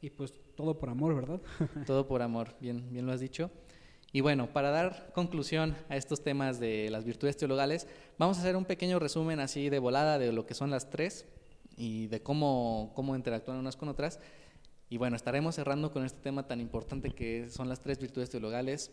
Y 0.00 0.10
pues 0.10 0.32
todo 0.54 0.78
por 0.78 0.88
amor, 0.88 1.16
¿verdad? 1.16 1.40
todo 1.86 2.06
por 2.06 2.22
amor, 2.22 2.54
bien, 2.60 2.88
bien 2.92 3.06
lo 3.06 3.12
has 3.12 3.20
dicho. 3.20 3.50
Y 4.12 4.20
bueno, 4.20 4.52
para 4.52 4.70
dar 4.70 5.10
conclusión 5.12 5.76
a 5.88 5.96
estos 5.96 6.22
temas 6.22 6.60
de 6.60 6.88
las 6.90 7.04
virtudes 7.04 7.36
teologales, 7.36 7.88
vamos 8.18 8.38
a 8.38 8.40
hacer 8.40 8.56
un 8.56 8.64
pequeño 8.64 8.98
resumen 8.98 9.40
así 9.40 9.68
de 9.68 9.80
volada 9.80 10.18
de 10.18 10.32
lo 10.32 10.46
que 10.46 10.54
son 10.54 10.70
las 10.70 10.88
tres 10.88 11.26
y 11.76 12.06
de 12.06 12.22
cómo, 12.22 12.92
cómo 12.94 13.16
interactúan 13.16 13.58
unas 13.58 13.76
con 13.76 13.88
otras. 13.88 14.20
Y 14.88 14.96
bueno, 14.96 15.16
estaremos 15.16 15.56
cerrando 15.56 15.92
con 15.92 16.04
este 16.04 16.20
tema 16.20 16.46
tan 16.46 16.60
importante 16.60 17.10
que 17.10 17.50
son 17.50 17.68
las 17.68 17.80
tres 17.80 17.98
virtudes 17.98 18.30
teologales 18.30 18.92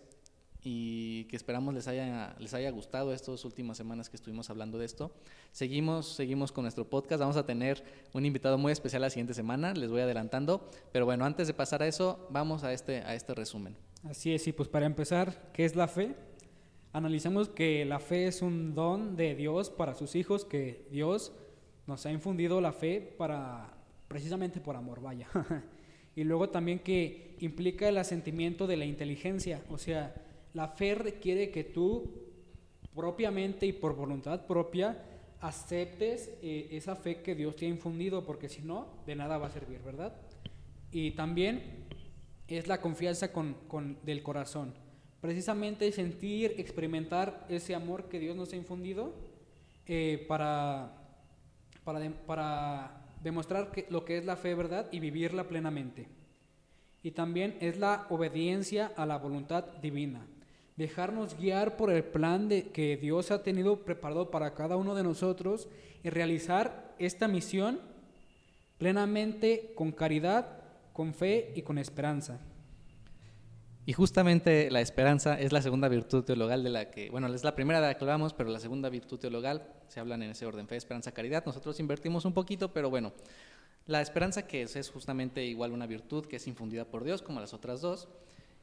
y 0.67 1.25
que 1.25 1.35
esperamos 1.35 1.75
les 1.75 1.87
haya, 1.87 2.35
les 2.39 2.55
haya 2.55 2.71
gustado 2.71 3.13
estas 3.13 3.45
últimas 3.45 3.77
semanas 3.77 4.09
que 4.09 4.15
estuvimos 4.15 4.49
hablando 4.49 4.79
de 4.79 4.85
esto. 4.85 5.11
Seguimos, 5.51 6.15
seguimos 6.15 6.51
con 6.51 6.63
nuestro 6.63 6.89
podcast, 6.89 7.19
vamos 7.19 7.37
a 7.37 7.45
tener 7.45 7.83
un 8.13 8.25
invitado 8.25 8.57
muy 8.57 8.71
especial 8.71 9.03
la 9.03 9.11
siguiente 9.11 9.35
semana, 9.35 9.75
les 9.75 9.91
voy 9.91 10.01
adelantando, 10.01 10.67
pero 10.91 11.05
bueno, 11.05 11.23
antes 11.23 11.45
de 11.45 11.53
pasar 11.53 11.83
a 11.83 11.87
eso, 11.87 12.27
vamos 12.31 12.63
a 12.63 12.73
este, 12.73 13.01
a 13.01 13.13
este 13.13 13.35
resumen. 13.35 13.77
Así 14.05 14.33
es, 14.33 14.47
y 14.47 14.53
pues 14.53 14.67
para 14.67 14.87
empezar, 14.87 15.51
¿qué 15.53 15.65
es 15.65 15.75
la 15.75 15.87
fe? 15.87 16.15
Analicemos 16.93 17.47
que 17.47 17.85
la 17.85 17.99
fe 17.99 18.25
es 18.25 18.41
un 18.41 18.73
don 18.73 19.15
de 19.15 19.35
Dios 19.35 19.69
para 19.69 19.93
sus 19.93 20.15
hijos, 20.15 20.45
que 20.45 20.87
Dios 20.89 21.31
nos 21.85 22.07
ha 22.07 22.11
infundido 22.11 22.59
la 22.59 22.73
fe 22.73 23.01
para 23.19 23.71
precisamente 24.07 24.59
por 24.61 24.75
amor, 24.75 24.99
vaya. 24.99 25.27
y 26.15 26.23
luego 26.23 26.49
también 26.49 26.79
que 26.79 27.35
implica 27.39 27.87
el 27.87 27.99
asentimiento 27.99 28.65
de 28.65 28.77
la 28.77 28.85
inteligencia, 28.85 29.63
o 29.69 29.77
sea, 29.77 30.24
la 30.55 30.69
fe 30.69 30.95
requiere 30.95 31.51
que 31.51 31.65
tú 31.65 32.11
propiamente 32.95 33.65
y 33.65 33.73
por 33.73 33.93
voluntad 33.93 34.47
propia 34.47 34.97
aceptes 35.41 36.31
eh, 36.41 36.69
esa 36.71 36.95
fe 36.95 37.21
que 37.21 37.35
Dios 37.35 37.57
te 37.57 37.65
ha 37.65 37.69
infundido, 37.69 38.25
porque 38.25 38.47
si 38.47 38.61
no, 38.61 38.87
de 39.05 39.15
nada 39.15 39.37
va 39.37 39.47
a 39.47 39.51
servir, 39.51 39.81
¿verdad? 39.83 40.15
Y 40.91 41.11
también 41.11 41.85
es 42.47 42.67
la 42.67 42.79
confianza 42.79 43.33
con, 43.33 43.57
del 44.03 44.23
corazón. 44.23 44.73
Precisamente 45.19 45.91
sentir, 45.91 46.55
experimentar 46.57 47.45
ese 47.49 47.75
amor 47.75 48.07
que 48.07 48.19
Dios 48.19 48.35
nos 48.37 48.53
ha 48.53 48.55
infundido 48.55 49.13
eh, 49.87 50.23
para, 50.25 50.93
para, 51.83 52.09
para 52.25 53.05
demostrar 53.21 53.71
que, 53.71 53.87
lo 53.89 54.05
que 54.05 54.17
es 54.17 54.25
la 54.25 54.37
fe, 54.37 54.53
¿verdad? 54.55 54.87
Y 54.93 55.01
vivirla 55.01 55.49
plenamente. 55.49 56.07
Y 57.03 57.11
también 57.11 57.57
es 57.59 57.77
la 57.77 58.07
obediencia 58.09 58.93
a 58.95 59.05
la 59.05 59.17
voluntad 59.17 59.65
divina 59.81 60.25
dejarnos 60.75 61.37
guiar 61.37 61.77
por 61.77 61.91
el 61.91 62.03
plan 62.03 62.49
de, 62.49 62.69
que 62.69 62.97
Dios 62.97 63.31
ha 63.31 63.43
tenido 63.43 63.85
preparado 63.85 64.29
para 64.29 64.53
cada 64.53 64.75
uno 64.75 64.95
de 64.95 65.03
nosotros 65.03 65.69
y 66.03 66.09
realizar 66.09 66.93
esta 66.99 67.27
misión 67.27 67.79
plenamente 68.77 69.71
con 69.75 69.91
caridad, 69.91 70.63
con 70.93 71.13
fe 71.13 71.53
y 71.55 71.61
con 71.61 71.77
esperanza. 71.77 72.39
Y 73.87 73.93
justamente 73.93 74.71
la 74.71 74.81
esperanza 74.81 75.39
es 75.39 75.51
la 75.51 75.61
segunda 75.61 75.87
virtud 75.87 76.23
teologal 76.23 76.63
de 76.63 76.71
la 76.71 76.89
que, 76.89 77.09
bueno, 77.11 77.31
es 77.33 77.43
la 77.43 77.55
primera 77.55 77.79
de 77.79 77.87
la 77.87 77.93
que 77.93 78.03
hablamos, 78.03 78.33
pero 78.33 78.49
la 78.49 78.59
segunda 78.59 78.89
virtud 78.89 79.19
teologal 79.19 79.67
se 79.87 79.99
hablan 79.99 80.23
en 80.23 80.31
ese 80.31 80.47
orden, 80.47 80.67
fe, 80.67 80.75
esperanza, 80.75 81.11
caridad. 81.11 81.45
Nosotros 81.45 81.79
invertimos 81.79 82.25
un 82.25 82.33
poquito, 82.33 82.73
pero 82.73 82.89
bueno, 82.89 83.13
la 83.85 84.01
esperanza 84.01 84.47
que 84.47 84.63
es, 84.63 84.75
es 84.75 84.89
justamente 84.89 85.45
igual 85.45 85.71
una 85.71 85.85
virtud 85.85 86.25
que 86.25 86.37
es 86.37 86.47
infundida 86.47 86.85
por 86.85 87.03
Dios, 87.03 87.21
como 87.21 87.39
las 87.39 87.53
otras 87.53 87.81
dos. 87.81 88.07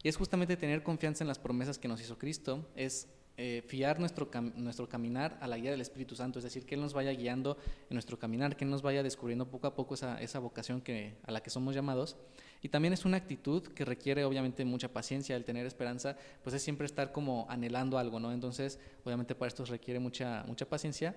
Y 0.03 0.09
es 0.09 0.17
justamente 0.17 0.57
tener 0.57 0.83
confianza 0.83 1.25
en 1.25 1.29
las 1.29 1.38
promesas 1.38 1.79
que 1.79 1.88
nos 1.88 2.01
hizo 2.01 2.19
Cristo, 2.19 2.67
es 2.75 3.09
eh, 3.38 3.62
fiar 3.67 3.99
nuestro, 3.99 4.31
nuestro 4.57 4.88
caminar 4.88 5.38
a 5.41 5.47
la 5.47 5.57
guía 5.57 5.71
del 5.71 5.81
Espíritu 5.81 6.15
Santo, 6.15 6.38
es 6.38 6.45
decir, 6.45 6.67
que 6.67 6.75
Él 6.75 6.81
nos 6.81 6.93
vaya 6.93 7.12
guiando 7.12 7.57
en 7.88 7.95
nuestro 7.95 8.19
caminar, 8.19 8.57
que 8.57 8.65
Él 8.65 8.71
nos 8.71 8.83
vaya 8.83 9.03
descubriendo 9.03 9.51
poco 9.51 9.67
a 9.67 9.75
poco 9.75 9.95
esa, 9.95 10.21
esa 10.21 10.38
vocación 10.38 10.81
que, 10.81 11.17
a 11.25 11.33
la 11.33 11.43
que 11.43 11.51
somos 11.51 11.75
llamados. 11.75 12.17
Y 12.61 12.69
también 12.69 12.93
es 12.93 13.05
una 13.05 13.17
actitud 13.17 13.62
que 13.69 13.85
requiere 13.85 14.25
obviamente 14.25 14.65
mucha 14.65 14.93
paciencia, 14.93 15.35
el 15.35 15.45
tener 15.45 15.67
esperanza, 15.67 16.17
pues 16.43 16.55
es 16.55 16.62
siempre 16.62 16.87
estar 16.87 17.11
como 17.11 17.47
anhelando 17.49 17.99
algo, 17.99 18.21
¿no? 18.21 18.33
Entonces, 18.33 18.79
obviamente 19.05 19.35
para 19.35 19.49
esto 19.49 19.65
requiere 19.65 19.99
mucha, 19.99 20.45
mucha 20.47 20.69
paciencia 20.69 21.17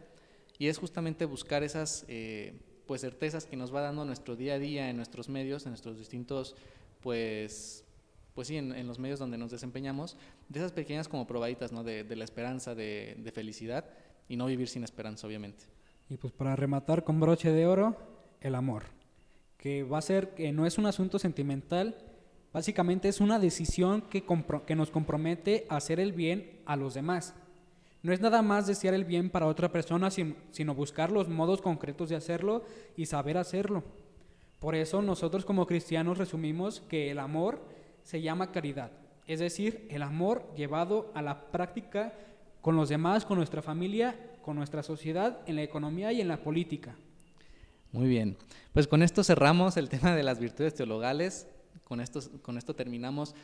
y 0.58 0.68
es 0.68 0.78
justamente 0.78 1.26
buscar 1.26 1.64
esas 1.64 2.06
eh, 2.08 2.54
pues 2.88 3.02
certezas 3.02 3.46
que 3.46 3.58
nos 3.58 3.74
va 3.74 3.82
dando 3.82 4.06
nuestro 4.06 4.36
día 4.36 4.56
a 4.56 4.60
día 4.60 4.90
en 4.90 4.98
nuestros 4.98 5.30
medios, 5.30 5.66
en 5.66 5.72
nuestros 5.72 5.98
distintos 5.98 6.56
pues 7.02 7.85
pues 8.36 8.50
sí, 8.50 8.58
en, 8.58 8.86
los 8.86 9.00
medios 9.00 9.18
donde 9.18 9.38
nos 9.38 9.50
desempeñamos, 9.50 10.18
de 10.50 10.60
esas 10.60 10.74
pequeñas 10.74 11.08
como 11.08 11.26
probaditas, 11.26 11.72
¿no? 11.72 11.86
De, 11.86 12.04
la 12.16 12.26
esperanza, 12.26 12.76
de, 12.76 13.32
felicidad 13.34 13.86
y 14.28 14.36
no 14.36 14.46
vivir 14.46 14.68
sin 14.68 14.84
esperanza, 14.84 15.26
obviamente. 15.26 15.64
Y 16.10 16.18
pues 16.18 16.34
para 16.34 16.56
rematar 16.58 17.06
con 17.06 17.20
broche 17.20 17.52
de 17.52 17.66
oro, 17.66 17.96
el 18.42 18.56
amor, 18.56 18.84
que 19.58 19.84
va 19.84 20.00
a 20.00 20.02
ser, 20.02 20.36
que 20.36 20.52
no 20.52 20.66
es 20.66 20.78
un 20.78 20.86
asunto 20.86 21.18
sentimental, 21.18 21.96
básicamente 22.52 23.08
es 23.08 23.22
una 23.22 23.40
decisión 23.40 24.02
que, 24.02 24.26
que 24.68 24.76
nos 24.76 24.92
compromete 24.92 25.66
a 25.70 25.78
hacer 25.78 26.02
el 26.02 26.12
bien 26.12 26.60
a 26.66 26.76
los 26.76 26.94
demás. 26.94 27.34
No 28.04 28.12
es 28.12 28.20
nada 28.20 28.42
más 28.42 28.68
desear 28.68 28.94
el 28.94 29.06
bien 29.06 29.30
para 29.30 29.48
otra 29.48 29.72
persona, 29.72 30.12
sino 30.12 30.76
buscar 30.76 31.10
los 31.10 31.30
modos 31.30 31.62
concretos 31.62 32.10
de 32.10 32.18
hacerlo 32.18 32.66
y 32.98 33.06
saber 33.06 33.38
hacerlo. 33.38 33.82
Por 34.60 34.76
eso 34.76 35.02
nosotros 35.02 35.46
como 35.46 35.66
cristianos 35.66 36.18
resumimos 36.18 36.82
que 36.82 37.12
el 37.12 37.20
amor 37.20 37.75
se 38.06 38.22
llama 38.22 38.52
caridad, 38.52 38.92
es 39.28 39.40
decir, 39.40 39.88
el 39.90 40.04
amor 40.04 40.54
llevado 40.56 41.12
a 41.16 41.22
la 41.24 41.52
práctica 41.52 42.14
con 42.62 42.76
los 42.76 42.90
demás, 42.90 43.26
con 43.26 43.38
nuestra 43.38 43.62
familia, 43.62 44.16
con 44.44 44.56
nuestra 44.56 44.84
sociedad, 44.84 45.40
en 45.48 45.56
la 45.56 45.64
economía 45.64 46.14
y 46.14 46.22
en 46.22 46.28
la 46.28 46.38
política. 46.38 46.96
Muy 47.92 48.08
bien, 48.08 48.38
pues 48.74 48.88
con 48.88 49.02
esto 49.02 49.24
cerramos 49.24 49.76
el 49.78 49.90
tema 49.96 50.16
de 50.16 50.22
las 50.22 50.40
virtudes 50.40 50.76
teologales, 50.76 51.48
con 51.84 52.00
esto, 52.00 52.22
con 52.44 52.58
esto 52.58 52.76
terminamos 52.76 53.36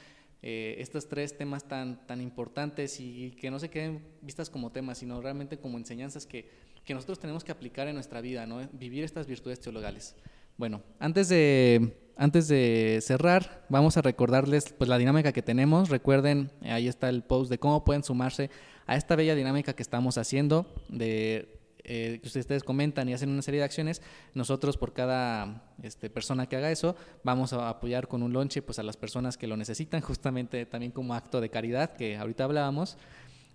eh, 0.43 0.75
estos 0.77 1.07
tres 1.07 1.35
temas 1.35 1.67
tan, 1.67 2.05
tan 2.05 2.21
importantes 2.21 2.99
y 2.99 3.31
que 3.31 3.49
no 3.49 3.59
se 3.59 3.69
queden 3.69 4.03
vistas 4.21 4.49
como 4.49 4.71
temas, 4.71 4.99
sino 4.99 5.21
realmente 5.21 5.57
como 5.57 5.79
enseñanzas 5.79 6.27
que, 6.27 6.49
que 6.85 6.93
nosotros 6.93 7.19
tenemos 7.19 7.43
que 7.43 7.51
aplicar 7.51 7.87
en 7.87 7.95
nuestra 7.95 8.21
vida, 8.21 8.45
¿no? 8.45 8.67
vivir 8.73 9.03
estas 9.03 9.25
virtudes 9.25 9.59
teologales. 9.59 10.15
Bueno, 10.57 10.83
antes 10.99 11.29
de, 11.29 12.10
antes 12.21 12.47
de 12.47 12.99
cerrar, 13.01 13.65
vamos 13.67 13.97
a 13.97 14.03
recordarles 14.03 14.75
pues, 14.77 14.87
la 14.87 14.99
dinámica 14.99 15.31
que 15.31 15.41
tenemos. 15.41 15.89
Recuerden, 15.89 16.51
ahí 16.61 16.87
está 16.87 17.09
el 17.09 17.23
post 17.23 17.49
de 17.49 17.57
cómo 17.57 17.83
pueden 17.83 18.03
sumarse 18.03 18.51
a 18.85 18.95
esta 18.95 19.15
bella 19.15 19.33
dinámica 19.33 19.73
que 19.73 19.81
estamos 19.81 20.19
haciendo, 20.19 20.67
de 20.87 21.59
eh, 21.83 22.19
que 22.21 22.27
ustedes 22.27 22.63
comentan 22.63 23.09
y 23.09 23.15
hacen 23.15 23.31
una 23.31 23.41
serie 23.41 23.61
de 23.61 23.63
acciones. 23.63 24.03
Nosotros, 24.35 24.77
por 24.77 24.93
cada 24.93 25.63
este, 25.81 26.11
persona 26.11 26.45
que 26.45 26.57
haga 26.57 26.69
eso, 26.69 26.95
vamos 27.23 27.53
a 27.53 27.69
apoyar 27.69 28.07
con 28.07 28.21
un 28.21 28.33
lonche 28.33 28.61
pues, 28.61 28.77
a 28.77 28.83
las 28.83 28.97
personas 28.97 29.35
que 29.35 29.47
lo 29.47 29.57
necesitan, 29.57 30.01
justamente 30.01 30.67
también 30.67 30.91
como 30.91 31.15
acto 31.15 31.41
de 31.41 31.49
caridad, 31.49 31.95
que 31.95 32.17
ahorita 32.17 32.43
hablábamos. 32.43 32.99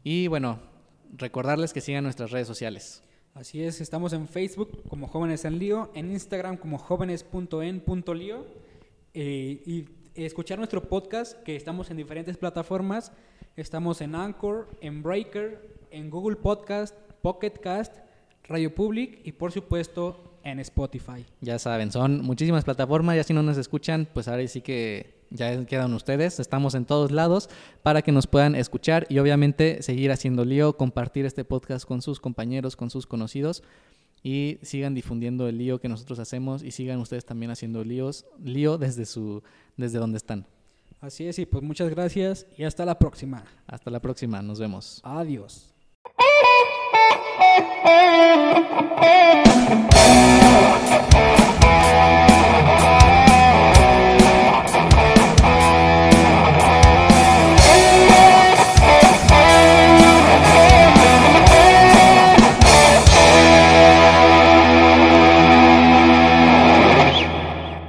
Y 0.03 0.27
bueno, 0.27 0.59
recordarles 1.17 1.73
que 1.73 1.81
sigan 1.81 2.03
nuestras 2.03 2.33
redes 2.33 2.49
sociales. 2.49 3.05
Así 3.37 3.63
es, 3.63 3.83
estamos 3.83 4.15
en 4.15 4.29
Facebook 4.29 4.83
como 4.89 5.09
Jóvenes 5.09 5.45
en 5.45 5.59
Lío, 5.59 5.91
en 5.95 6.11
Instagram 6.11 6.57
como 6.57 6.79
jóvenes.en.lío 6.79 8.47
eh, 9.13 9.63
y 9.67 9.85
escuchar 10.15 10.57
nuestro 10.57 10.83
podcast 10.83 11.43
que 11.43 11.55
estamos 11.55 11.91
en 11.91 11.99
diferentes 11.99 12.39
plataformas. 12.39 13.13
Estamos 13.55 14.01
en 14.01 14.15
Anchor, 14.15 14.69
en 14.81 15.03
Breaker, 15.03 15.69
en 15.91 16.09
Google 16.09 16.37
Podcast, 16.37 16.97
Pocket 17.21 17.53
Cast, 17.63 17.99
Radio 18.45 18.75
Public 18.75 19.21
y 19.23 19.33
por 19.33 19.53
supuesto 19.53 20.39
en 20.43 20.59
Spotify. 20.61 21.27
Ya 21.43 21.59
saben, 21.59 21.93
son 21.93 22.23
muchísimas 22.23 22.65
plataformas, 22.65 23.17
ya 23.17 23.23
si 23.23 23.35
no 23.35 23.43
nos 23.43 23.59
escuchan, 23.59 24.09
pues 24.15 24.29
ahora 24.29 24.49
sí 24.49 24.63
que 24.63 25.16
ya 25.31 25.65
quedan 25.65 25.95
ustedes, 25.95 26.41
estamos 26.41 26.75
en 26.75 26.85
todos 26.85 27.11
lados 27.11 27.49
para 27.83 28.03
que 28.03 28.13
nos 28.13 28.27
puedan 28.27 28.55
escuchar 28.55 29.07
y 29.09 29.19
obviamente 29.19 29.83
seguir 29.83 30.13
haciendo 30.13 30.45
lío, 30.45 30.77
compartir 30.77 31.27
este 31.27 31.45
podcast 31.45 31.87
con 31.87 32.03
sus 32.03 32.21
compañeros, 32.21 32.77
con 32.77 32.91
sus 32.91 33.07
conocidos 33.07 33.63
y 34.23 34.59
sigan 34.63 34.95
difundiendo 34.95 35.49
el 35.49 35.59
lío 35.59 35.81
que 35.81 35.89
nosotros 35.89 36.19
hacemos 36.19 36.63
y 36.63 36.71
sigan 36.71 36.99
ustedes 36.99 37.25
también 37.25 37.51
haciendo 37.51 37.85
líos, 37.85 38.27
lío 38.43 38.79
desde 38.79 39.07
su 39.07 39.43
desde 39.77 39.99
donde 39.99 40.17
están. 40.17 40.47
Así 41.01 41.27
es, 41.27 41.39
y 41.39 41.47
pues 41.47 41.63
muchas 41.63 41.91
gracias 41.91 42.47
y 42.57 42.65
hasta 42.65 42.85
la 42.85 42.99
próxima. 42.99 43.45
Hasta 43.67 43.91
la 43.91 44.01
próxima, 44.01 44.43
nos 44.43 44.59
vemos. 44.59 45.01
Adiós. 45.05 45.73